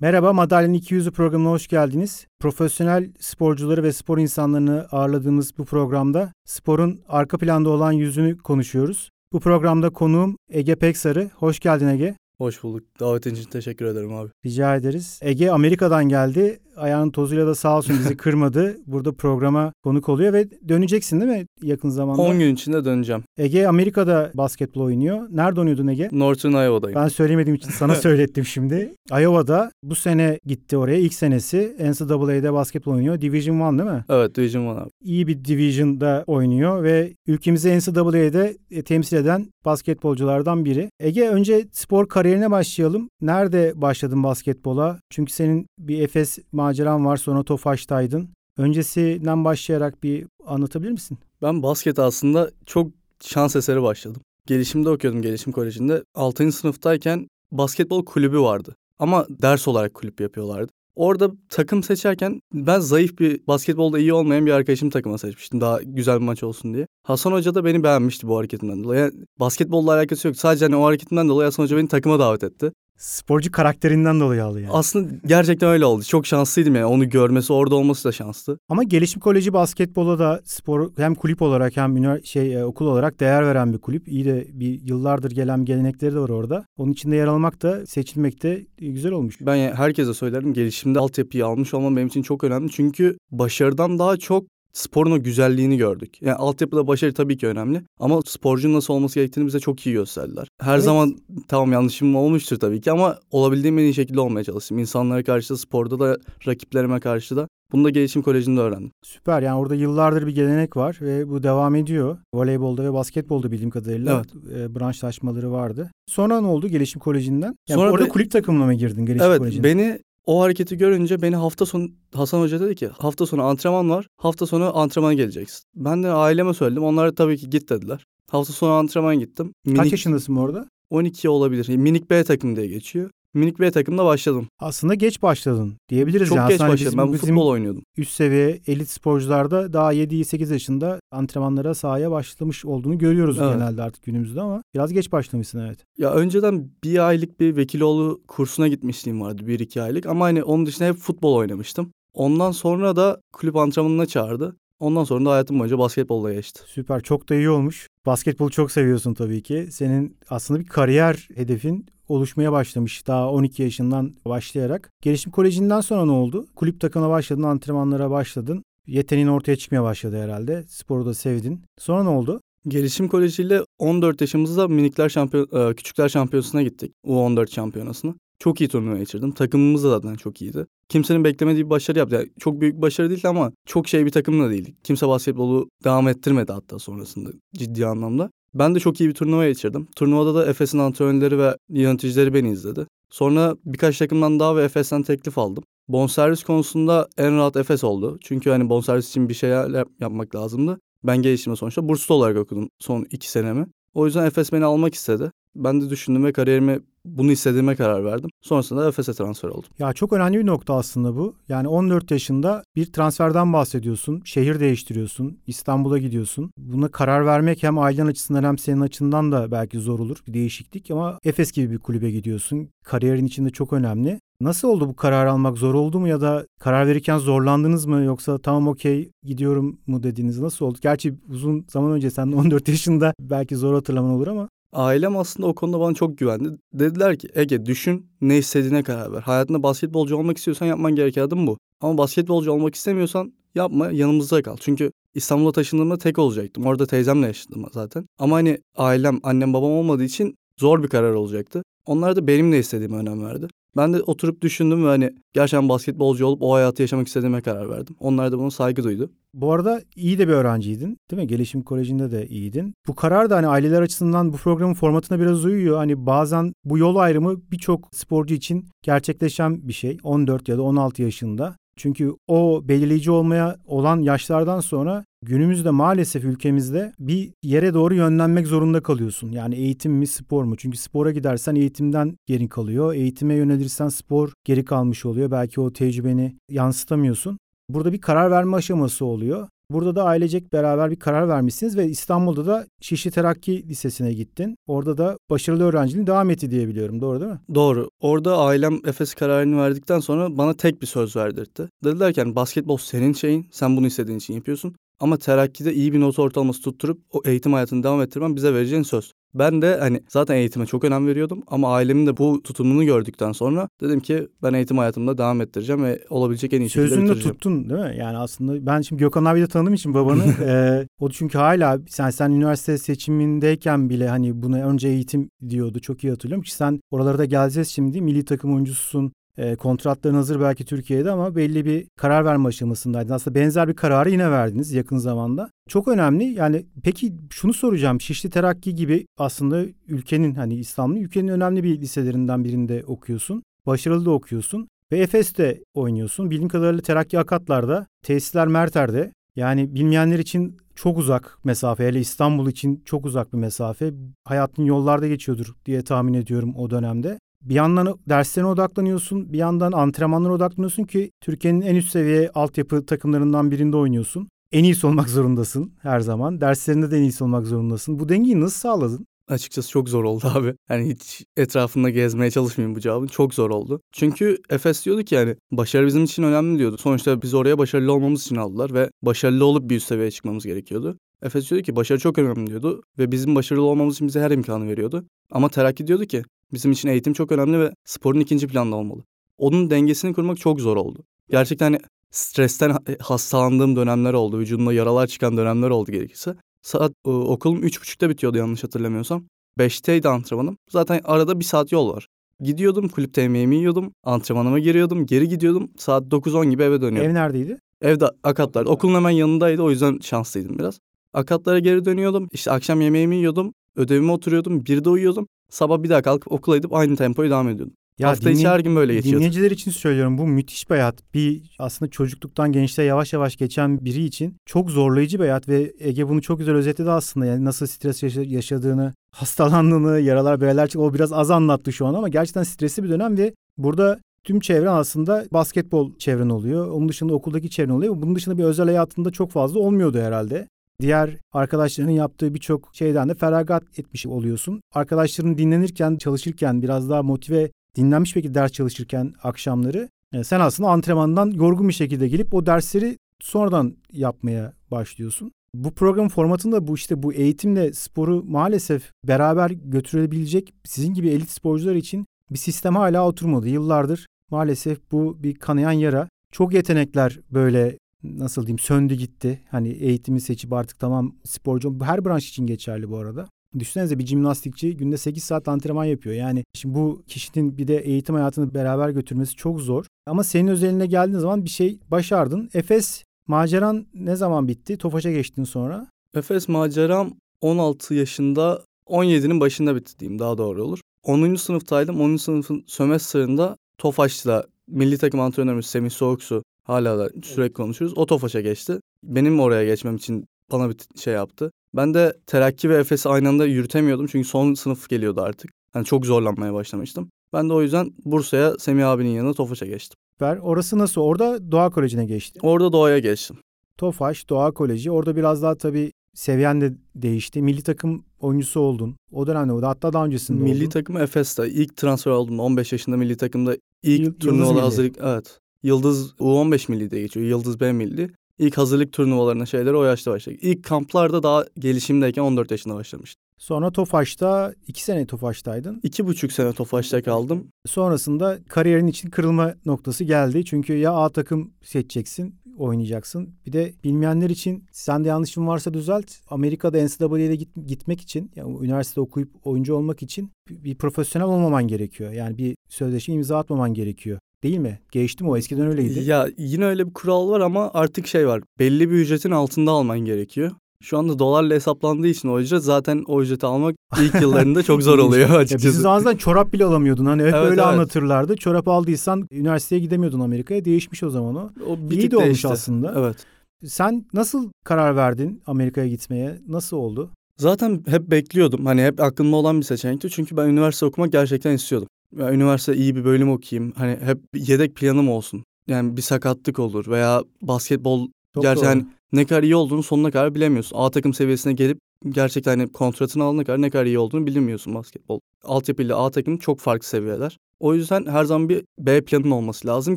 Merhaba, 0.00 0.32
Madalyanın 0.32 0.74
200'ü 0.74 1.10
programına 1.10 1.50
hoş 1.50 1.68
geldiniz. 1.68 2.26
Profesyonel 2.40 3.10
sporcuları 3.20 3.82
ve 3.82 3.92
spor 3.92 4.18
insanlarını 4.18 4.86
ağırladığımız 4.92 5.58
bu 5.58 5.64
programda 5.64 6.32
sporun 6.44 7.00
arka 7.08 7.38
planda 7.38 7.70
olan 7.70 7.92
yüzünü 7.92 8.38
konuşuyoruz. 8.38 9.10
Bu 9.32 9.40
programda 9.40 9.90
konuğum 9.90 10.36
Ege 10.50 10.74
Peksarı. 10.74 11.30
Hoş 11.34 11.60
geldin 11.60 11.88
Ege. 11.88 12.14
Hoş 12.38 12.62
bulduk. 12.62 13.00
Davetin 13.00 13.34
için 13.34 13.50
teşekkür 13.50 13.84
ederim 13.86 14.14
abi. 14.14 14.30
Rica 14.46 14.76
ederiz. 14.76 15.18
Ege 15.22 15.50
Amerika'dan 15.50 16.08
geldi. 16.08 16.58
Ayağının 16.76 17.10
tozuyla 17.10 17.46
da 17.46 17.54
sağ 17.54 17.76
olsun 17.78 17.96
bizi 17.98 18.16
kırmadı. 18.16 18.76
Burada 18.86 19.12
programa 19.12 19.72
konuk 19.84 20.08
oluyor 20.08 20.32
ve 20.32 20.48
döneceksin 20.68 21.20
değil 21.20 21.32
mi 21.32 21.46
yakın 21.62 21.88
zamanda? 21.88 22.22
10 22.22 22.38
gün 22.38 22.54
içinde 22.54 22.84
döneceğim. 22.84 23.22
Ege 23.38 23.66
Amerika'da 23.66 24.30
basketbol 24.34 24.80
oynuyor. 24.80 25.28
Nerede 25.30 25.60
oynuyordun 25.60 25.86
Ege? 25.86 26.08
Northern 26.12 26.52
Iowa'dayım. 26.52 27.00
Ben 27.00 27.08
söylemediğim 27.08 27.54
için 27.54 27.70
sana 27.70 27.94
söylettim 28.06 28.44
şimdi. 28.44 28.92
Iowa'da 29.20 29.70
bu 29.82 29.94
sene 29.94 30.38
gitti 30.46 30.76
oraya. 30.76 30.96
İlk 30.98 31.14
senesi 31.14 31.76
NCAA'de 31.80 32.52
basketbol 32.52 32.92
oynuyor. 32.92 33.20
Division 33.20 33.72
1 33.72 33.78
değil 33.78 33.90
mi? 33.90 34.04
Evet 34.08 34.36
Division 34.36 34.64
1 34.76 34.80
abi. 34.80 34.90
İyi 35.02 35.26
bir 35.26 35.44
Division'da 35.44 36.24
oynuyor 36.26 36.82
ve 36.82 37.12
ülkemizi 37.26 37.78
NCAA'de 37.78 38.56
e, 38.70 38.82
temsil 38.82 39.16
eden 39.16 39.46
basketbolculardan 39.64 40.64
biri. 40.64 40.90
Ege 41.00 41.28
önce 41.28 41.66
spor 41.72 42.08
kariyerine 42.08 42.50
başlayalım. 42.50 43.08
Nerede 43.20 43.72
başladın 43.76 44.22
basketbola? 44.22 45.00
Çünkü 45.10 45.32
senin 45.32 45.66
bir 45.78 46.02
Efes 46.02 46.38
maceran 46.66 47.06
var 47.06 47.16
sonra 47.16 47.42
Tofaş'taydın. 47.42 48.28
Öncesinden 48.58 49.44
başlayarak 49.44 50.02
bir 50.02 50.26
anlatabilir 50.46 50.90
misin? 50.90 51.18
Ben 51.42 51.62
basket 51.62 51.98
aslında 51.98 52.50
çok 52.66 52.90
şans 53.20 53.56
eseri 53.56 53.82
başladım. 53.82 54.22
Gelişimde 54.46 54.90
okuyordum 54.90 55.22
gelişim 55.22 55.52
kolejinde. 55.52 56.02
6. 56.14 56.52
sınıftayken 56.52 57.28
basketbol 57.52 58.04
kulübü 58.04 58.40
vardı. 58.40 58.74
Ama 58.98 59.26
ders 59.30 59.68
olarak 59.68 59.94
kulüp 59.94 60.20
yapıyorlardı. 60.20 60.72
Orada 60.96 61.30
takım 61.48 61.82
seçerken 61.82 62.40
ben 62.54 62.80
zayıf 62.80 63.18
bir 63.18 63.46
basketbolda 63.46 63.98
iyi 63.98 64.12
olmayan 64.12 64.46
bir 64.46 64.50
arkadaşım 64.50 64.90
takıma 64.90 65.18
seçmiştim. 65.18 65.60
Daha 65.60 65.82
güzel 65.82 66.20
bir 66.20 66.24
maç 66.24 66.42
olsun 66.42 66.74
diye. 66.74 66.86
Hasan 67.02 67.32
Hoca 67.32 67.54
da 67.54 67.64
beni 67.64 67.82
beğenmişti 67.82 68.28
bu 68.28 68.38
hareketimden 68.38 68.84
dolayı. 68.84 69.00
Yani 69.00 69.12
basketbolla 69.40 69.92
alakası 69.94 70.28
yok. 70.28 70.36
Sadece 70.36 70.64
hani 70.64 70.76
o 70.76 70.84
hareketimden 70.84 71.28
dolayı 71.28 71.44
Hasan 71.44 71.62
Hoca 71.62 71.76
beni 71.76 71.88
takıma 71.88 72.18
davet 72.18 72.44
etti. 72.44 72.72
Sporcu 72.96 73.52
karakterinden 73.52 74.20
dolayı 74.20 74.44
aldı 74.44 74.60
yani. 74.60 74.72
Aslında 74.72 75.14
gerçekten 75.26 75.68
öyle 75.68 75.84
oldu. 75.84 76.02
Çok 76.02 76.26
şanslıydım 76.26 76.74
yani. 76.74 76.86
Onu 76.86 77.08
görmesi, 77.08 77.52
orada 77.52 77.74
olması 77.74 78.08
da 78.08 78.12
şanslı. 78.12 78.58
Ama 78.68 78.82
Gelişim 78.82 79.20
Koleji 79.20 79.52
basketbola 79.52 80.18
da 80.18 80.40
spor 80.44 80.90
hem 80.96 81.14
kulüp 81.14 81.42
olarak 81.42 81.76
hem 81.76 82.24
şey 82.24 82.54
e, 82.54 82.64
okul 82.64 82.86
olarak 82.86 83.20
değer 83.20 83.46
veren 83.46 83.72
bir 83.72 83.78
kulüp. 83.78 84.08
İyi 84.08 84.24
de 84.24 84.46
bir 84.52 84.80
yıllardır 84.82 85.30
gelen 85.30 85.64
gelenekleri 85.64 86.14
de 86.14 86.18
var 86.18 86.28
orada. 86.28 86.64
Onun 86.76 86.92
içinde 86.92 87.16
yer 87.16 87.26
almak 87.26 87.62
da 87.62 87.86
seçilmek 87.86 88.42
de 88.42 88.66
güzel 88.78 89.12
olmuş. 89.12 89.36
Ben 89.40 89.54
yani 89.56 89.74
herkese 89.74 90.14
söylerim 90.14 90.52
gelişimde 90.52 90.98
altyapıyı 90.98 91.46
almış 91.46 91.74
olmam 91.74 91.96
benim 91.96 92.08
için 92.08 92.22
çok 92.22 92.44
önemli. 92.44 92.70
Çünkü 92.70 93.18
başarıdan 93.30 93.98
daha 93.98 94.16
çok 94.16 94.44
sporun 94.76 95.10
o 95.10 95.22
güzelliğini 95.22 95.76
gördük. 95.76 96.22
Yani 96.22 96.34
altyapıda 96.34 96.86
başarı 96.86 97.14
tabii 97.14 97.36
ki 97.36 97.46
önemli 97.46 97.82
ama 98.00 98.20
sporcunun 98.26 98.74
nasıl 98.74 98.94
olması 98.94 99.14
gerektiğini 99.14 99.46
bize 99.46 99.60
çok 99.60 99.86
iyi 99.86 99.92
gösterdiler. 99.92 100.48
Her 100.60 100.74
evet. 100.74 100.84
zaman 100.84 101.16
tamam 101.48 101.72
yanlışım 101.72 102.16
olmuştur 102.16 102.58
tabii 102.58 102.80
ki 102.80 102.90
ama 102.90 103.18
olabildiğim 103.30 103.78
en 103.78 103.82
iyi 103.82 103.94
şekilde 103.94 104.20
olmaya 104.20 104.44
çalıştım. 104.44 104.78
İnsanlara 104.78 105.24
karşı 105.24 105.54
da 105.54 105.58
sporda 105.58 105.98
da 105.98 106.16
rakiplerime 106.46 107.00
karşı 107.00 107.36
da 107.36 107.48
bunu 107.72 107.84
da 107.84 107.90
gelişim 107.90 108.22
kolejinde 108.22 108.60
öğrendim. 108.60 108.90
Süper 109.04 109.42
yani 109.42 109.58
orada 109.58 109.74
yıllardır 109.74 110.26
bir 110.26 110.34
gelenek 110.34 110.76
var 110.76 110.98
ve 111.00 111.28
bu 111.28 111.42
devam 111.42 111.74
ediyor. 111.74 112.18
Voleybolda 112.34 112.84
ve 112.84 112.92
basketbolda 112.92 113.52
bildiğim 113.52 113.70
kadarıyla 113.70 114.22
evet. 114.52 114.58
e, 114.58 114.74
branşlaşmaları 114.74 115.52
vardı. 115.52 115.90
Sonra 116.06 116.40
ne 116.40 116.46
oldu 116.46 116.68
gelişim 116.68 117.00
kolejinden? 117.00 117.54
Yani 117.68 117.78
Sonra 117.78 117.90
orada 117.90 118.04
be, 118.04 118.08
kulüp 118.08 118.30
takımına 118.30 118.66
mı 118.66 118.74
girdin 118.74 119.06
gelişim 119.06 119.26
evet, 119.26 119.38
kolejinde? 119.38 119.68
Evet 119.70 119.78
beni 119.78 119.98
o 120.26 120.40
hareketi 120.40 120.78
görünce 120.78 121.22
beni 121.22 121.36
hafta 121.36 121.66
sonu 121.66 121.88
Hasan 122.14 122.40
Hoca 122.40 122.60
dedi 122.60 122.74
ki 122.74 122.88
hafta 122.98 123.26
sonu 123.26 123.42
antrenman 123.42 123.90
var. 123.90 124.06
Hafta 124.16 124.46
sonu 124.46 124.78
antrenmana 124.78 125.14
geleceksin. 125.14 125.62
Ben 125.74 126.02
de 126.02 126.08
aileme 126.08 126.54
söyledim. 126.54 126.84
Onlar 126.84 127.10
tabii 127.10 127.36
ki 127.38 127.50
git 127.50 127.70
dediler. 127.70 128.04
Hafta 128.30 128.52
sonu 128.52 128.72
antrenman 128.72 129.18
gittim. 129.18 129.52
Minik, 129.64 129.78
Kaç 129.80 129.92
yaşındasın 129.92 130.36
bu 130.36 130.44
arada? 130.44 130.68
12 130.90 131.28
olabilir. 131.28 131.76
Minik 131.76 132.10
B 132.10 132.24
takım 132.24 132.56
diye 132.56 132.66
geçiyor. 132.66 133.10
Minik 133.34 133.60
B 133.60 133.70
takımda 133.70 134.04
başladım. 134.04 134.48
Aslında 134.58 134.94
geç 134.94 135.22
başladın 135.22 135.76
diyebiliriz. 135.88 136.28
Çok 136.28 136.36
yani. 136.36 136.48
geç 136.48 136.60
başladım. 136.60 136.86
Bizim, 136.86 136.98
ben 136.98 137.12
bizim 137.12 137.28
futbol 137.28 137.46
oynuyordum. 137.46 137.82
Üst 137.96 138.12
seviye 138.12 138.60
elit 138.66 138.88
sporcularda 138.88 139.72
daha 139.72 139.94
7-8 139.94 140.52
yaşında 140.52 141.00
antrenmanlara 141.10 141.74
sahaya 141.74 142.10
başlamış 142.10 142.64
olduğunu 142.64 142.98
görüyoruz 142.98 143.38
evet. 143.40 143.52
genelde 143.54 143.82
artık 143.82 144.02
günümüzde 144.02 144.40
ama 144.40 144.62
biraz 144.74 144.92
geç 144.92 145.12
başlamışsın 145.12 145.66
evet. 145.66 145.78
Ya 145.98 146.12
önceden 146.14 146.70
bir 146.84 147.08
aylık 147.08 147.40
bir 147.40 147.56
Vekiloğlu 147.56 148.22
kursuna 148.28 148.68
gitmişliğim 148.68 149.20
vardı. 149.20 149.46
Bir 149.46 149.60
iki 149.60 149.82
aylık 149.82 150.06
ama 150.06 150.24
hani 150.24 150.42
onun 150.42 150.66
dışında 150.66 150.88
hep 150.88 150.96
futbol 150.96 151.34
oynamıştım. 151.34 151.90
Ondan 152.14 152.50
sonra 152.50 152.96
da 152.96 153.20
kulüp 153.32 153.56
antrenmanına 153.56 154.06
çağırdı. 154.06 154.56
Ondan 154.80 155.04
sonra 155.04 155.24
da 155.24 155.30
hayatım 155.30 155.58
boyunca 155.58 155.78
basketbolla 155.78 156.32
geçti. 156.32 156.60
Süper. 156.66 157.00
Çok 157.00 157.28
da 157.28 157.34
iyi 157.34 157.50
olmuş. 157.50 157.88
Basketbolu 158.06 158.50
çok 158.50 158.72
seviyorsun 158.72 159.14
tabii 159.14 159.42
ki. 159.42 159.68
Senin 159.70 160.16
aslında 160.30 160.60
bir 160.60 160.66
kariyer 160.66 161.28
hedefin 161.34 161.86
oluşmaya 162.08 162.52
başlamış 162.52 163.06
daha 163.06 163.30
12 163.30 163.62
yaşından 163.62 164.14
başlayarak. 164.24 164.90
Gelişim 165.02 165.32
kolejinden 165.32 165.80
sonra 165.80 166.04
ne 166.04 166.12
oldu? 166.12 166.46
Kulüp 166.56 166.80
takımına 166.80 167.10
başladın, 167.10 167.42
antrenmanlara 167.42 168.10
başladın. 168.10 168.62
Yeteneğin 168.86 169.26
ortaya 169.26 169.56
çıkmaya 169.56 169.82
başladı 169.82 170.22
herhalde. 170.22 170.64
Sporu 170.68 171.06
da 171.06 171.14
sevdin. 171.14 171.60
Sonra 171.78 172.02
ne 172.02 172.08
oldu? 172.08 172.40
Gelişim 172.68 173.08
Koleji 173.08 173.42
ile 173.42 173.60
14 173.78 174.20
yaşımızda 174.20 174.68
minikler 174.68 175.08
şampiyon, 175.08 175.70
e, 175.70 175.74
küçükler 175.74 176.08
şampiyonasına 176.08 176.62
gittik. 176.62 176.92
U14 177.04 177.50
şampiyonasına. 177.50 178.14
Çok 178.38 178.60
iyi 178.60 178.68
turnuva 178.68 178.98
geçirdim. 178.98 179.32
Takımımız 179.32 179.84
da 179.84 179.90
zaten 179.90 180.14
çok 180.14 180.42
iyiydi. 180.42 180.66
Kimsenin 180.88 181.24
beklemediği 181.24 181.64
bir 181.64 181.70
başarı 181.70 181.98
yaptı. 181.98 182.14
Yani 182.14 182.28
çok 182.38 182.60
büyük 182.60 182.76
bir 182.76 182.82
başarı 182.82 183.10
değil 183.10 183.28
ama 183.28 183.52
çok 183.66 183.88
şey 183.88 184.06
bir 184.06 184.10
takım 184.10 184.40
da 184.40 184.50
değil. 184.50 184.74
Kimse 184.84 185.08
basketbolu 185.08 185.68
devam 185.84 186.08
ettirmedi 186.08 186.52
hatta 186.52 186.78
sonrasında 186.78 187.30
ciddi 187.54 187.86
anlamda. 187.86 188.30
Ben 188.54 188.74
de 188.74 188.80
çok 188.80 189.00
iyi 189.00 189.08
bir 189.08 189.14
turnuva 189.14 189.46
geçirdim. 189.46 189.88
Turnuvada 189.96 190.34
da 190.34 190.46
Efes'in 190.46 190.78
antrenörleri 190.78 191.38
ve 191.38 191.56
yöneticileri 191.68 192.34
beni 192.34 192.50
izledi. 192.50 192.86
Sonra 193.10 193.56
birkaç 193.64 193.98
takımdan 193.98 194.40
daha 194.40 194.56
ve 194.56 194.64
Efes'ten 194.64 195.02
teklif 195.02 195.38
aldım. 195.38 195.64
Bonservis 195.88 196.44
konusunda 196.44 197.08
en 197.18 197.36
rahat 197.36 197.56
Efes 197.56 197.84
oldu. 197.84 198.18
Çünkü 198.20 198.50
hani 198.50 198.68
bonservis 198.68 199.08
için 199.08 199.28
bir 199.28 199.34
şeyler 199.34 199.84
yapmak 200.00 200.34
lazımdı. 200.34 200.80
Ben 201.04 201.22
gelişimde 201.22 201.56
sonuçta 201.56 201.88
burslu 201.88 202.14
olarak 202.14 202.36
okudum 202.36 202.68
son 202.78 203.06
iki 203.10 203.30
senemi. 203.30 203.66
O 203.94 204.06
yüzden 204.06 204.26
Efes 204.26 204.52
beni 204.52 204.64
almak 204.64 204.94
istedi. 204.94 205.32
Ben 205.56 205.80
de 205.80 205.90
düşündüm 205.90 206.24
ve 206.24 206.32
kariyerimi 206.32 206.80
bunu 207.06 207.32
istediğime 207.32 207.76
karar 207.76 208.04
verdim. 208.04 208.30
Sonrasında 208.42 208.88
Efes'e 208.88 209.12
transfer 209.12 209.48
oldum. 209.48 209.70
Ya 209.78 209.92
çok 209.92 210.12
önemli 210.12 210.38
bir 210.38 210.46
nokta 210.46 210.74
aslında 210.74 211.16
bu. 211.16 211.34
Yani 211.48 211.68
14 211.68 212.10
yaşında 212.10 212.64
bir 212.76 212.92
transferden 212.92 213.52
bahsediyorsun. 213.52 214.22
Şehir 214.24 214.60
değiştiriyorsun. 214.60 215.38
İstanbul'a 215.46 215.98
gidiyorsun. 215.98 216.50
Buna 216.58 216.88
karar 216.88 217.26
vermek 217.26 217.62
hem 217.62 217.78
ailen 217.78 218.06
açısından 218.06 218.44
hem 218.44 218.58
senin 218.58 218.80
açından 218.80 219.32
da 219.32 219.50
belki 219.50 219.78
zor 219.78 219.98
olur. 219.98 220.16
Bir 220.28 220.34
değişiklik 220.34 220.90
ama 220.90 221.18
Efes 221.24 221.52
gibi 221.52 221.70
bir 221.70 221.78
kulübe 221.78 222.10
gidiyorsun. 222.10 222.68
Kariyerin 222.84 223.26
içinde 223.26 223.50
çok 223.50 223.72
önemli. 223.72 224.20
Nasıl 224.40 224.68
oldu 224.68 224.88
bu 224.88 224.96
karar 224.96 225.26
almak? 225.26 225.58
Zor 225.58 225.74
oldu 225.74 226.00
mu 226.00 226.08
ya 226.08 226.20
da 226.20 226.46
karar 226.60 226.86
verirken 226.86 227.18
zorlandınız 227.18 227.86
mı 227.86 228.02
yoksa 228.02 228.38
tamam 228.38 228.68
okey 228.68 229.10
gidiyorum 229.22 229.80
mu 229.86 230.02
dediniz? 230.02 230.38
Nasıl 230.38 230.66
oldu? 230.66 230.78
Gerçi 230.82 231.14
uzun 231.28 231.64
zaman 231.68 231.92
önce 231.92 232.10
sen 232.10 232.32
14 232.32 232.68
yaşında 232.68 233.12
belki 233.20 233.56
zor 233.56 233.74
hatırlaman 233.74 234.10
olur 234.10 234.26
ama 234.26 234.48
Ailem 234.76 235.16
aslında 235.16 235.46
o 235.46 235.54
konuda 235.54 235.80
bana 235.80 235.94
çok 235.94 236.18
güvendi. 236.18 236.48
Dediler 236.72 237.18
ki 237.18 237.28
Ege 237.34 237.66
düşün 237.66 238.06
ne 238.20 238.38
istediğine 238.38 238.82
karar 238.82 239.12
ver. 239.12 239.20
Hayatında 239.20 239.62
basketbolcu 239.62 240.16
olmak 240.16 240.38
istiyorsan 240.38 240.66
yapman 240.66 240.94
gereken 240.94 241.22
adım 241.22 241.46
bu. 241.46 241.58
Ama 241.80 241.98
basketbolcu 241.98 242.52
olmak 242.52 242.74
istemiyorsan 242.74 243.32
yapma 243.54 243.90
yanımızda 243.90 244.42
kal. 244.42 244.56
Çünkü 244.60 244.92
İstanbul'a 245.14 245.52
taşındığımda 245.52 245.98
tek 245.98 246.18
olacaktım. 246.18 246.66
Orada 246.66 246.86
teyzemle 246.86 247.26
yaşadım 247.26 247.66
zaten. 247.72 248.06
Ama 248.18 248.36
hani 248.36 248.58
ailem, 248.76 249.20
annem, 249.22 249.52
babam 249.52 249.70
olmadığı 249.70 250.04
için 250.04 250.36
zor 250.60 250.82
bir 250.82 250.88
karar 250.88 251.12
olacaktı. 251.12 251.62
Onlar 251.86 252.16
da 252.16 252.26
benim 252.26 252.50
ne 252.50 252.58
istediğime 252.58 252.96
önem 252.96 253.24
verdi. 253.24 253.48
Ben 253.76 253.92
de 253.92 254.02
oturup 254.02 254.42
düşündüm 254.42 254.84
ve 254.84 254.88
hani 254.88 255.14
gerçekten 255.32 255.68
basketbolcu 255.68 256.26
olup 256.26 256.42
o 256.42 256.54
hayatı 256.54 256.82
yaşamak 256.82 257.06
istediğime 257.06 257.40
karar 257.40 257.70
verdim. 257.70 257.96
Onlar 258.00 258.32
da 258.32 258.38
buna 258.38 258.50
saygı 258.50 258.84
duydu. 258.84 259.10
Bu 259.34 259.52
arada 259.52 259.82
iyi 259.96 260.18
de 260.18 260.28
bir 260.28 260.32
öğrenciydin 260.32 260.98
değil 261.10 261.22
mi? 261.22 261.28
Gelişim 261.28 261.62
Koleji'nde 261.62 262.10
de 262.10 262.26
iyiydin. 262.26 262.74
Bu 262.88 262.94
karar 262.94 263.30
da 263.30 263.36
hani 263.36 263.46
aileler 263.46 263.82
açısından 263.82 264.32
bu 264.32 264.36
programın 264.36 264.74
formatına 264.74 265.20
biraz 265.20 265.44
uyuyor. 265.44 265.76
Hani 265.76 266.06
bazen 266.06 266.52
bu 266.64 266.78
yol 266.78 266.96
ayrımı 266.96 267.50
birçok 267.50 267.88
sporcu 267.92 268.34
için 268.34 268.68
gerçekleşen 268.82 269.68
bir 269.68 269.72
şey. 269.72 269.98
14 270.02 270.48
ya 270.48 270.58
da 270.58 270.62
16 270.62 271.02
yaşında. 271.02 271.56
Çünkü 271.76 272.12
o 272.28 272.62
belirleyici 272.68 273.10
olmaya 273.10 273.56
olan 273.66 274.00
yaşlardan 274.00 274.60
sonra 274.60 275.04
günümüzde 275.22 275.70
maalesef 275.70 276.24
ülkemizde 276.24 276.92
bir 276.98 277.30
yere 277.42 277.74
doğru 277.74 277.94
yönlenmek 277.94 278.46
zorunda 278.46 278.82
kalıyorsun. 278.82 279.32
Yani 279.32 279.54
eğitim 279.54 279.92
mi 279.92 280.06
spor 280.06 280.44
mu? 280.44 280.56
Çünkü 280.56 280.78
spora 280.78 281.10
gidersen 281.10 281.54
eğitimden 281.54 282.16
geri 282.26 282.48
kalıyor. 282.48 282.94
Eğitime 282.94 283.34
yönelirsen 283.34 283.88
spor 283.88 284.32
geri 284.44 284.64
kalmış 284.64 285.06
oluyor. 285.06 285.30
Belki 285.30 285.60
o 285.60 285.72
tecrübeni 285.72 286.36
yansıtamıyorsun. 286.50 287.38
Burada 287.70 287.92
bir 287.92 288.00
karar 288.00 288.30
verme 288.30 288.56
aşaması 288.56 289.04
oluyor. 289.04 289.48
Burada 289.70 289.96
da 289.96 290.04
ailecek 290.04 290.52
beraber 290.52 290.90
bir 290.90 290.96
karar 290.96 291.28
vermişsiniz 291.28 291.76
ve 291.76 291.88
İstanbul'da 291.88 292.46
da 292.46 292.66
Şişli 292.80 293.10
Terakki 293.10 293.68
Lisesi'ne 293.68 294.12
gittin. 294.12 294.56
Orada 294.66 294.98
da 294.98 295.18
başarılı 295.30 295.64
öğrenciliğin 295.64 296.06
devam 296.06 296.30
etti 296.30 296.50
diye 296.50 296.68
biliyorum. 296.68 297.00
Doğru 297.00 297.20
değil 297.20 297.32
mi? 297.32 297.40
Doğru. 297.54 297.88
Orada 298.00 298.38
ailem 298.38 298.80
Efes 298.86 299.14
kararını 299.14 299.58
verdikten 299.58 300.00
sonra 300.00 300.38
bana 300.38 300.54
tek 300.54 300.82
bir 300.82 300.86
söz 300.86 301.16
verdirtti. 301.16 301.68
Dediler 301.84 302.12
ki 302.12 302.36
basketbol 302.36 302.76
senin 302.76 303.12
şeyin, 303.12 303.46
sen 303.50 303.76
bunu 303.76 303.86
istediğin 303.86 304.18
için 304.18 304.34
yapıyorsun. 304.34 304.74
Ama 305.00 305.16
terakkide 305.16 305.74
iyi 305.74 305.92
bir 305.92 306.00
not 306.00 306.18
ortalaması 306.18 306.62
tutturup 306.62 307.00
o 307.12 307.22
eğitim 307.24 307.52
hayatını 307.52 307.82
devam 307.82 308.02
ettirmen 308.02 308.36
bize 308.36 308.54
vereceğin 308.54 308.82
söz. 308.82 309.12
Ben 309.34 309.62
de 309.62 309.76
hani 309.80 310.00
zaten 310.08 310.34
eğitime 310.34 310.66
çok 310.66 310.84
önem 310.84 311.06
veriyordum 311.06 311.42
ama 311.46 311.74
ailemin 311.74 312.06
de 312.06 312.16
bu 312.16 312.42
tutumunu 312.42 312.84
gördükten 312.84 313.32
sonra 313.32 313.68
dedim 313.80 314.00
ki 314.00 314.28
ben 314.42 314.52
eğitim 314.52 314.78
hayatımda 314.78 315.18
devam 315.18 315.40
ettireceğim 315.40 315.84
ve 315.84 316.00
olabilecek 316.10 316.52
en 316.52 316.60
iyi 316.60 316.70
şekilde 316.70 316.88
Sözünü 316.88 317.04
bitireceğim. 317.04 317.34
tuttun 317.34 317.70
değil 317.70 317.80
mi? 317.80 317.96
Yani 317.98 318.16
aslında 318.16 318.66
ben 318.66 318.80
şimdi 318.80 319.00
Gökhan 319.00 319.24
abi 319.24 319.40
de 319.40 319.46
tanıdığım 319.46 319.74
için 319.74 319.94
babanı 319.94 320.24
e, 320.44 320.86
o 321.00 321.10
çünkü 321.10 321.38
hala 321.38 321.78
sen 321.88 322.10
sen 322.10 322.30
üniversite 322.30 322.78
seçimindeyken 322.78 323.90
bile 323.90 324.08
hani 324.08 324.42
buna 324.42 324.56
önce 324.56 324.88
eğitim 324.88 325.30
diyordu. 325.48 325.80
Çok 325.80 326.04
iyi 326.04 326.10
hatırlıyorum 326.10 326.42
ki 326.42 326.54
sen 326.54 326.80
oralara 326.90 327.18
da 327.18 327.24
geleceğiz 327.24 327.68
şimdi. 327.68 328.00
Milli 328.00 328.24
takım 328.24 328.54
oyuncususun. 328.54 329.12
E, 329.38 329.56
kontratların 329.56 330.14
hazır 330.14 330.40
belki 330.40 330.64
Türkiye'de 330.64 331.10
ama 331.10 331.36
belli 331.36 331.64
bir 331.64 331.86
karar 331.96 332.24
verme 332.24 332.48
aşamasındaydın. 332.48 333.12
Aslında 333.12 333.34
benzer 333.34 333.68
bir 333.68 333.74
kararı 333.74 334.10
yine 334.10 334.30
verdiniz 334.30 334.72
yakın 334.72 334.98
zamanda. 334.98 335.50
Çok 335.68 335.88
önemli. 335.88 336.24
Yani 336.24 336.66
peki 336.82 337.12
şunu 337.30 337.52
soracağım. 337.52 338.00
Şişli 338.00 338.30
Terakki 338.30 338.74
gibi 338.74 339.06
aslında 339.18 339.64
ülkenin 339.88 340.34
hani 340.34 340.54
İstanbul'un 340.54 341.00
ülkenin 341.00 341.28
önemli 341.28 341.62
bir 341.62 341.80
liselerinden 341.80 342.44
birinde 342.44 342.84
okuyorsun. 342.86 343.42
Başarılı 343.66 344.04
da 344.04 344.10
okuyorsun. 344.10 344.68
Ve 344.92 344.98
Efes'te 344.98 345.60
oynuyorsun. 345.74 346.30
Bildiğim 346.30 346.48
kadarıyla 346.48 346.82
Terakki 346.82 347.18
Akatlar'da, 347.18 347.86
tesisler 348.02 348.46
Merter'de. 348.46 349.12
Yani 349.36 349.74
bilmeyenler 349.74 350.18
için 350.18 350.56
çok 350.74 350.98
uzak 350.98 351.38
mesafe. 351.44 351.86
Hele 351.86 352.00
İstanbul 352.00 352.48
için 352.48 352.82
çok 352.84 353.06
uzak 353.06 353.32
bir 353.32 353.38
mesafe. 353.38 353.92
Hayatın 354.24 354.64
yollarda 354.64 355.08
geçiyordur 355.08 355.54
diye 355.66 355.82
tahmin 355.82 356.14
ediyorum 356.14 356.56
o 356.56 356.70
dönemde 356.70 357.18
bir 357.42 357.54
yandan 357.54 357.98
derslerine 358.08 358.50
odaklanıyorsun, 358.50 359.32
bir 359.32 359.38
yandan 359.38 359.72
antrenmanlara 359.72 360.32
odaklanıyorsun 360.32 360.84
ki 360.84 361.10
Türkiye'nin 361.20 361.60
en 361.60 361.74
üst 361.74 361.90
seviye 361.90 362.30
altyapı 362.34 362.86
takımlarından 362.86 363.50
birinde 363.50 363.76
oynuyorsun. 363.76 364.28
En 364.52 364.64
iyisi 364.64 364.86
olmak 364.86 365.08
zorundasın 365.08 365.72
her 365.82 366.00
zaman. 366.00 366.40
Derslerinde 366.40 366.90
de 366.90 366.96
en 366.96 367.02
iyisi 367.02 367.24
olmak 367.24 367.46
zorundasın. 367.46 367.98
Bu 367.98 368.08
dengeyi 368.08 368.40
nasıl 368.40 368.58
sağladın? 368.58 369.06
Açıkçası 369.28 369.70
çok 369.70 369.88
zor 369.88 370.04
oldu 370.04 370.26
abi. 370.34 370.54
Yani 370.70 370.88
hiç 370.88 371.24
etrafında 371.36 371.90
gezmeye 371.90 372.30
çalışmayayım 372.30 372.76
bu 372.76 372.80
cevabın. 372.80 373.06
Çok 373.06 373.34
zor 373.34 373.50
oldu. 373.50 373.80
Çünkü 373.92 374.38
Efes 374.50 374.84
diyordu 374.84 375.02
ki 375.02 375.14
yani 375.14 375.36
başarı 375.50 375.86
bizim 375.86 376.04
için 376.04 376.22
önemli 376.22 376.58
diyordu. 376.58 376.78
Sonuçta 376.78 377.22
biz 377.22 377.34
oraya 377.34 377.58
başarılı 377.58 377.92
olmamız 377.92 378.22
için 378.22 378.36
aldılar 378.36 378.74
ve 378.74 378.90
başarılı 379.02 379.44
olup 379.44 379.70
bir 379.70 379.76
üst 379.76 379.86
seviyeye 379.86 380.10
çıkmamız 380.10 380.44
gerekiyordu. 380.46 380.98
Efes 381.22 381.50
diyordu 381.50 381.64
ki 381.64 381.76
başarı 381.76 381.98
çok 381.98 382.18
önemli 382.18 382.46
diyordu 382.46 382.82
ve 382.98 383.12
bizim 383.12 383.34
başarılı 383.34 383.64
olmamız 383.64 383.94
için 383.94 384.08
bize 384.08 384.20
her 384.20 384.30
imkanı 384.30 384.66
veriyordu. 384.66 385.04
Ama 385.32 385.48
Terakki 385.48 385.86
diyordu 385.86 386.04
ki 386.04 386.22
bizim 386.52 386.72
için 386.72 386.88
eğitim 386.88 387.12
çok 387.12 387.32
önemli 387.32 387.58
ve 387.58 387.72
sporun 387.84 388.20
ikinci 388.20 388.48
planda 388.48 388.76
olmalı. 388.76 389.04
Onun 389.38 389.70
dengesini 389.70 390.14
kurmak 390.14 390.38
çok 390.38 390.60
zor 390.60 390.76
oldu. 390.76 391.04
Gerçekten 391.30 391.64
hani 391.64 391.80
stresten 392.10 392.76
hastalandığım 393.00 393.76
dönemler 393.76 394.12
oldu. 394.12 394.38
Vücudumda 394.38 394.72
yaralar 394.72 395.06
çıkan 395.06 395.36
dönemler 395.36 395.70
oldu 395.70 395.92
gerekirse. 395.92 396.34
Saat 396.62 396.92
e, 397.06 397.10
okulum 397.10 397.62
3.30'da 397.62 398.10
bitiyordu 398.10 398.38
yanlış 398.38 398.64
hatırlamıyorsam. 398.64 399.24
5'teydi 399.58 400.08
antrenmanım. 400.08 400.58
Zaten 400.70 401.00
arada 401.04 401.40
bir 401.40 401.44
saat 401.44 401.72
yol 401.72 401.94
var. 401.94 402.08
Gidiyordum 402.40 402.88
kulüpte 402.88 403.22
yemeğimi 403.22 403.56
yiyordum. 403.56 403.92
Antrenmanıma 404.04 404.58
giriyordum. 404.58 405.06
Geri 405.06 405.28
gidiyordum. 405.28 405.68
Saat 405.76 406.02
9-10 406.02 406.50
gibi 406.50 406.62
eve 406.62 406.80
dönüyordum. 406.80 407.10
Ev 407.10 407.14
neredeydi? 407.14 407.58
Evde 407.80 408.06
Akatlar. 408.22 408.66
Okulun 408.66 408.94
hemen 408.94 409.10
yanındaydı. 409.10 409.62
O 409.62 409.70
yüzden 409.70 409.98
şanslıydım 410.02 410.58
biraz. 410.58 410.80
Akatlara 411.12 411.58
geri 411.58 411.84
dönüyordum. 411.84 412.28
İşte 412.32 412.50
akşam 412.50 412.80
yemeğimi 412.80 413.16
yiyordum. 413.16 413.54
Ödevime 413.76 414.12
oturuyordum. 414.12 414.66
Bir 414.66 414.84
de 414.84 414.90
uyuyordum. 414.90 415.28
Sabah 415.50 415.82
bir 415.82 415.88
daha 415.88 416.02
kalkıp 416.02 416.32
okula 416.32 416.56
gidip 416.56 416.74
aynı 416.74 416.96
tempoyu 416.96 417.30
devam 417.30 417.48
ediyordum. 417.48 417.74
Ya 417.98 418.08
Hafta 418.08 418.30
dinley- 418.30 418.38
içi 418.38 418.48
her 418.48 418.60
gün 418.60 418.76
böyle 418.76 418.94
geçiyordu. 418.94 419.16
Dinleyiciler 419.16 419.50
için 419.50 419.70
söylüyorum 419.70 420.18
bu 420.18 420.26
müthiş 420.26 420.70
bir 420.70 420.74
hayat. 420.74 421.14
Bir 421.14 421.56
aslında 421.58 421.90
çocukluktan 421.90 422.52
gençliğe 422.52 422.88
yavaş 422.88 423.12
yavaş 423.12 423.36
geçen 423.36 423.84
biri 423.84 424.04
için 424.04 424.36
çok 424.46 424.70
zorlayıcı 424.70 425.18
bir 425.18 425.24
hayat 425.24 425.48
ve 425.48 425.72
Ege 425.78 426.08
bunu 426.08 426.22
çok 426.22 426.38
güzel 426.38 426.54
özetledi 426.54 426.90
aslında. 426.90 427.26
Yani 427.26 427.44
nasıl 427.44 427.66
stres 427.66 428.02
yaşadığını, 428.16 428.94
hastalandığını, 429.14 430.00
yaralar, 430.00 430.40
bereler 430.40 430.70
o 430.76 430.94
biraz 430.94 431.12
az 431.12 431.30
anlattı 431.30 431.72
şu 431.72 431.86
an 431.86 431.94
ama 431.94 432.08
gerçekten 432.08 432.42
stresli 432.42 432.84
bir 432.84 432.88
dönem 432.88 433.18
ve 433.18 433.34
burada 433.58 433.98
tüm 434.24 434.40
çevren 434.40 434.72
aslında 434.72 435.24
basketbol 435.32 435.98
çevren 435.98 436.28
oluyor. 436.28 436.68
Onun 436.68 436.88
dışında 436.88 437.14
okuldaki 437.14 437.50
çevren 437.50 437.70
oluyor. 437.70 437.94
Bunun 437.96 438.14
dışında 438.14 438.38
bir 438.38 438.44
özel 438.44 438.66
hayatında 438.66 439.10
çok 439.10 439.30
fazla 439.30 439.60
olmuyordu 439.60 439.98
herhalde 439.98 440.48
diğer 440.80 441.16
arkadaşlarının 441.32 441.92
yaptığı 441.92 442.34
birçok 442.34 442.70
şeyden 442.72 443.08
de 443.08 443.14
feragat 443.14 443.78
etmiş 443.78 444.06
oluyorsun. 444.06 444.60
Arkadaşların 444.74 445.38
dinlenirken, 445.38 445.96
çalışırken 445.96 446.62
biraz 446.62 446.90
daha 446.90 447.02
motive, 447.02 447.50
dinlenmiş 447.76 448.16
bir 448.16 448.34
ders 448.34 448.52
çalışırken 448.52 449.14
akşamları 449.22 449.88
e, 450.12 450.24
sen 450.24 450.40
aslında 450.40 450.68
antrenmandan 450.68 451.30
yorgun 451.30 451.68
bir 451.68 451.72
şekilde 451.72 452.08
gelip 452.08 452.34
o 452.34 452.46
dersleri 452.46 452.98
sonradan 453.20 453.76
yapmaya 453.92 454.52
başlıyorsun. 454.70 455.32
Bu 455.54 455.70
program 455.70 456.08
formatında 456.08 456.66
bu 456.66 456.74
işte 456.74 457.02
bu 457.02 457.12
eğitimle 457.12 457.72
sporu 457.72 458.24
maalesef 458.24 458.92
beraber 459.04 459.50
götürebilecek 459.50 460.54
sizin 460.64 460.94
gibi 460.94 461.08
elit 461.08 461.30
sporcular 461.30 461.74
için 461.74 462.06
bir 462.30 462.38
sistem 462.38 462.76
hala 462.76 463.08
oturmadı. 463.08 463.48
Yıllardır 463.48 464.06
maalesef 464.30 464.78
bu 464.92 465.22
bir 465.22 465.34
kanayan 465.34 465.72
yara. 465.72 466.08
Çok 466.32 466.54
yetenekler 466.54 467.20
böyle 467.30 467.78
nasıl 468.18 468.42
diyeyim 468.42 468.58
söndü 468.58 468.94
gitti. 468.94 469.40
Hani 469.50 469.68
eğitimi 469.68 470.20
seçip 470.20 470.52
artık 470.52 470.78
tamam 470.78 471.14
sporcu 471.24 471.78
her 471.82 472.04
branş 472.04 472.28
için 472.28 472.46
geçerli 472.46 472.90
bu 472.90 472.96
arada. 472.98 473.26
Düşünsenize 473.58 473.98
bir 473.98 474.06
jimnastikçi 474.06 474.76
günde 474.76 474.96
8 474.96 475.24
saat 475.24 475.48
antrenman 475.48 475.84
yapıyor. 475.84 476.14
Yani 476.14 476.44
şimdi 476.54 476.74
bu 476.74 477.02
kişinin 477.06 477.58
bir 477.58 477.68
de 477.68 477.76
eğitim 477.78 478.14
hayatını 478.14 478.54
beraber 478.54 478.90
götürmesi 478.90 479.36
çok 479.36 479.60
zor. 479.60 479.86
Ama 480.06 480.24
senin 480.24 480.48
özeline 480.48 480.86
geldiğin 480.86 481.18
zaman 481.18 481.44
bir 481.44 481.50
şey 481.50 481.78
başardın. 481.90 482.50
Efes 482.54 483.04
maceran 483.26 483.86
ne 483.94 484.16
zaman 484.16 484.48
bitti? 484.48 484.78
Tofaş'a 484.78 485.10
geçtin 485.10 485.44
sonra. 485.44 485.86
Efes 486.14 486.48
maceram 486.48 487.14
16 487.40 487.94
yaşında 487.94 488.62
17'nin 488.86 489.40
başında 489.40 489.76
bitti 489.76 489.98
diyeyim 489.98 490.18
daha 490.18 490.38
doğru 490.38 490.64
olur. 490.64 490.80
10. 491.02 491.34
sınıftaydım. 491.34 492.00
10. 492.00 492.16
sınıfın 492.16 492.64
sömestrında 492.66 493.56
Tofaş'ta 493.78 494.44
milli 494.66 494.98
takım 494.98 495.20
antrenörümüz 495.20 495.66
Semih 495.66 495.90
Soğuksu 495.90 496.42
Hala 496.66 496.98
da 496.98 497.10
sürekli 497.22 497.52
konuşuyoruz. 497.54 497.98
O 497.98 498.06
Tofaş'a 498.06 498.40
geçti. 498.40 498.80
Benim 499.02 499.40
oraya 499.40 499.64
geçmem 499.64 499.96
için 499.96 500.26
bana 500.52 500.70
bir 500.70 500.76
şey 501.00 501.14
yaptı. 501.14 501.52
Ben 501.76 501.94
de 501.94 502.16
Terakki 502.26 502.70
ve 502.70 502.76
Efes'i 502.76 503.08
aynı 503.08 503.28
anda 503.28 503.46
yürütemiyordum. 503.46 504.06
Çünkü 504.06 504.28
son 504.28 504.54
sınıf 504.54 504.88
geliyordu 504.88 505.20
artık. 505.20 505.50
Yani 505.74 505.84
çok 505.84 506.06
zorlanmaya 506.06 506.54
başlamıştım. 506.54 507.10
Ben 507.32 507.48
de 507.48 507.52
o 507.52 507.62
yüzden 507.62 507.92
Bursa'ya 508.04 508.58
Semih 508.58 508.88
abinin 508.88 509.10
yanına 509.10 509.34
Tofaş'a 509.34 509.66
geçtim. 509.66 509.98
Ver. 510.20 510.38
Orası 510.42 510.78
nasıl? 510.78 511.00
Orada 511.00 511.52
Doğa 511.52 511.70
Koleji'ne 511.70 512.04
geçtin. 512.06 512.40
Orada 512.42 512.72
Doğa'ya 512.72 512.98
geçtim. 512.98 513.36
Tofaş, 513.76 514.28
Doğa 514.28 514.52
Koleji. 514.52 514.90
Orada 514.90 515.16
biraz 515.16 515.42
daha 515.42 515.54
tabii 515.54 515.92
seviyen 516.14 516.60
de 516.60 516.72
değişti. 516.94 517.42
Milli 517.42 517.62
takım 517.62 518.04
oyuncusu 518.20 518.60
oldun. 518.60 518.96
O 519.12 519.26
dönemde 519.26 519.52
o 519.52 519.62
da 519.62 519.68
hatta 519.68 519.92
daha 519.92 520.04
öncesinde 520.04 520.38
milli 520.38 520.50
oldun. 520.50 520.60
Milli 520.60 520.68
takım 520.68 520.96
Efes'te. 520.96 521.48
ilk 521.48 521.76
transfer 521.76 522.10
oldum. 522.10 522.40
15 522.40 522.72
yaşında 522.72 522.96
milli 522.96 523.16
takımda 523.16 523.56
ilk 523.82 524.00
Yıl, 524.00 524.14
turnuvada 524.14 524.62
hazırlık. 524.62 524.96
Evet. 525.02 525.40
Yıldız 525.66 526.12
U15 526.12 526.70
milli 526.70 526.90
diye 526.90 527.02
geçiyor. 527.02 527.26
Yıldız 527.26 527.60
B 527.60 527.72
milli. 527.72 528.10
İlk 528.38 528.58
hazırlık 528.58 528.92
turnuvalarına 528.92 529.46
şeyleri 529.46 529.76
o 529.76 529.84
yaşta 529.84 530.10
başladık. 530.10 530.38
İlk 530.42 530.64
kamplarda 530.64 531.22
daha 531.22 531.44
gelişimdeyken 531.58 532.22
14 532.22 532.50
yaşında 532.50 532.74
başlamıştım. 532.74 533.22
Sonra 533.38 533.70
Tofaş'ta 533.70 534.54
iki 534.66 534.84
sene 534.84 535.06
Tofaş'taydın. 535.06 535.80
İki 535.82 536.06
buçuk 536.06 536.32
sene 536.32 536.52
Tofaş'ta 536.52 537.02
kaldım. 537.02 537.48
Sonrasında 537.66 538.38
kariyerin 538.48 538.86
için 538.86 539.10
kırılma 539.10 539.54
noktası 539.64 540.04
geldi. 540.04 540.44
Çünkü 540.44 540.72
ya 540.72 540.92
A 540.92 541.08
takım 541.08 541.52
seçeceksin, 541.62 542.34
oynayacaksın. 542.58 543.34
Bir 543.46 543.52
de 543.52 543.74
bilmeyenler 543.84 544.30
için 544.30 544.64
sen 544.72 545.04
de 545.04 545.08
yanlışım 545.08 545.46
varsa 545.46 545.74
düzelt. 545.74 546.12
Amerika'da 546.30 546.84
NCAA'ye 546.84 547.36
git, 547.36 547.48
gitmek 547.66 548.00
için, 548.00 548.30
yani 548.36 548.64
üniversitede 548.64 549.00
okuyup 549.00 549.46
oyuncu 549.46 549.74
olmak 549.74 550.02
için 550.02 550.30
bir, 550.48 550.64
bir 550.64 550.74
profesyonel 550.74 551.28
olmaman 551.28 551.68
gerekiyor. 551.68 552.12
Yani 552.12 552.38
bir 552.38 552.56
sözleşme 552.68 553.14
imza 553.14 553.38
atmaman 553.38 553.74
gerekiyor. 553.74 554.18
Değil 554.42 554.58
mi? 554.58 554.78
Geçti 554.92 555.24
mi 555.24 555.30
o? 555.30 555.36
Eskiden 555.36 555.66
öyleydi. 555.66 556.00
Ya 556.00 556.28
yine 556.38 556.64
öyle 556.64 556.86
bir 556.86 556.92
kural 556.94 557.30
var 557.30 557.40
ama 557.40 557.70
artık 557.74 558.06
şey 558.06 558.26
var. 558.28 558.42
Belli 558.58 558.90
bir 558.90 558.94
ücretin 558.94 559.30
altında 559.30 559.70
alman 559.70 559.98
gerekiyor. 559.98 560.50
Şu 560.82 560.98
anda 560.98 561.18
dolarla 561.18 561.54
hesaplandığı 561.54 562.06
için 562.08 562.28
o 562.28 562.40
ücret 562.40 562.62
zaten 562.62 563.04
o 563.06 563.22
ücreti 563.22 563.46
almak 563.46 563.76
ilk 564.00 564.14
yıllarında 564.20 564.62
çok 564.62 564.82
zor 564.82 564.98
oluyor 564.98 565.30
açıkçası. 565.30 565.76
Ya 565.76 565.82
zamanımızda 565.82 566.18
çorap 566.18 566.52
bile 566.52 566.64
alamıyordun. 566.64 567.06
Hani 567.06 567.22
hep 567.22 567.34
Evet, 567.34 567.50
öyle 567.50 567.60
evet. 567.62 567.72
anlatırlardı. 567.72 568.36
Çorap 568.36 568.68
aldıysan 568.68 569.28
üniversiteye 569.32 569.80
gidemiyordun 569.80 570.20
Amerika'ya. 570.20 570.64
Değişmiş 570.64 571.02
o 571.02 571.10
zaman 571.10 571.36
o. 571.36 571.50
O 571.66 571.90
bir 571.90 571.98
İyi 571.98 572.10
de 572.10 572.16
olmuş 572.16 572.26
değişti. 572.26 572.48
aslında. 572.48 572.94
Evet. 572.98 573.16
Sen 573.64 574.04
nasıl 574.12 574.50
karar 574.64 574.96
verdin 574.96 575.42
Amerika'ya 575.46 575.86
gitmeye? 575.88 576.38
Nasıl 576.48 576.76
oldu? 576.76 577.10
Zaten 577.38 577.82
hep 577.88 578.10
bekliyordum. 578.10 578.66
Hani 578.66 578.82
hep 578.84 579.00
aklımda 579.00 579.36
olan 579.36 579.58
bir 579.58 579.64
seçenekti. 579.64 580.10
Çünkü 580.10 580.36
ben 580.36 580.48
üniversite 580.48 580.86
okumak 580.86 581.12
gerçekten 581.12 581.52
istiyordum. 581.52 581.88
Ya 582.18 582.32
üniversite 582.32 582.76
iyi 582.76 582.96
bir 582.96 583.04
bölüm 583.04 583.30
okuyayım. 583.30 583.72
Hani 583.76 583.98
hep 584.00 584.18
yedek 584.34 584.74
planım 584.74 585.08
olsun. 585.08 585.44
Yani 585.66 585.96
bir 585.96 586.02
sakatlık 586.02 586.58
olur 586.58 586.86
veya 586.88 587.22
basketbol 587.42 588.08
Çok 588.34 588.42
gerçekten 588.42 588.80
doğru. 588.80 588.88
ne 589.12 589.24
kadar 589.26 589.42
iyi 589.42 589.56
olduğunu 589.56 589.82
sonuna 589.82 590.10
kadar 590.10 590.34
bilemiyorsun. 590.34 590.76
A 590.78 590.90
takım 590.90 591.14
seviyesine 591.14 591.52
gelip 591.52 591.78
gerçekten 592.08 592.58
hani 592.58 592.72
kontratını 592.72 593.24
alana 593.24 593.44
kadar 593.44 593.62
ne 593.62 593.70
kadar 593.70 593.86
iyi 593.86 593.98
olduğunu 593.98 594.26
bilmiyorsun 594.26 594.74
basketbol. 594.74 595.20
Altyapı 595.44 595.82
ile 595.82 595.94
A 595.94 596.10
takım 596.10 596.38
çok 596.38 596.60
farklı 596.60 596.88
seviyeler. 596.88 597.38
O 597.60 597.74
yüzden 597.74 598.06
her 598.06 598.24
zaman 598.24 598.48
bir 598.48 598.64
B 598.78 599.00
planın 599.00 599.30
olması 599.30 599.66
lazım 599.68 599.96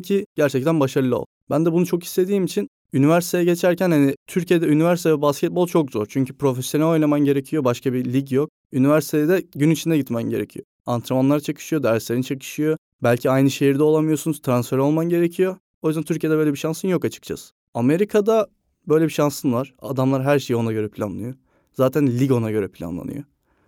ki 0.00 0.26
gerçekten 0.36 0.80
başarılı 0.80 1.18
ol. 1.18 1.24
Ben 1.50 1.66
de 1.66 1.72
bunu 1.72 1.86
çok 1.86 2.04
istediğim 2.04 2.44
için 2.44 2.68
üniversiteye 2.92 3.44
geçerken 3.44 3.90
hani 3.90 4.14
Türkiye'de 4.26 4.66
üniversite 4.66 5.10
ve 5.10 5.22
basketbol 5.22 5.66
çok 5.66 5.90
zor. 5.90 6.06
Çünkü 6.08 6.36
profesyonel 6.36 6.86
oynaman 6.86 7.20
gerekiyor. 7.20 7.64
Başka 7.64 7.92
bir 7.92 8.12
lig 8.12 8.32
yok. 8.32 8.50
Üniversitede 8.72 9.28
de 9.28 9.42
gün 9.54 9.70
içinde 9.70 9.96
gitmen 9.96 10.22
gerekiyor. 10.22 10.66
Antrenmanlar 10.90 11.40
çakışıyor, 11.40 11.82
derslerin 11.82 12.22
çakışıyor. 12.22 12.76
Belki 13.02 13.30
aynı 13.30 13.50
şehirde 13.50 13.82
olamıyorsunuz, 13.82 14.42
transfer 14.42 14.78
olman 14.78 15.08
gerekiyor. 15.08 15.56
O 15.82 15.88
yüzden 15.88 16.02
Türkiye'de 16.02 16.36
böyle 16.36 16.52
bir 16.52 16.58
şansın 16.58 16.88
yok 16.88 17.04
açıkçası. 17.04 17.54
Amerika'da 17.74 18.46
böyle 18.88 19.04
bir 19.04 19.10
şansın 19.10 19.52
var. 19.52 19.74
Adamlar 19.78 20.24
her 20.24 20.38
şeyi 20.38 20.56
ona 20.56 20.72
göre 20.72 20.88
planlıyor. 20.88 21.34
Zaten 21.72 22.06
lig 22.06 22.32
ona 22.32 22.50
göre 22.50 22.68
planlanıyor. 22.68 23.24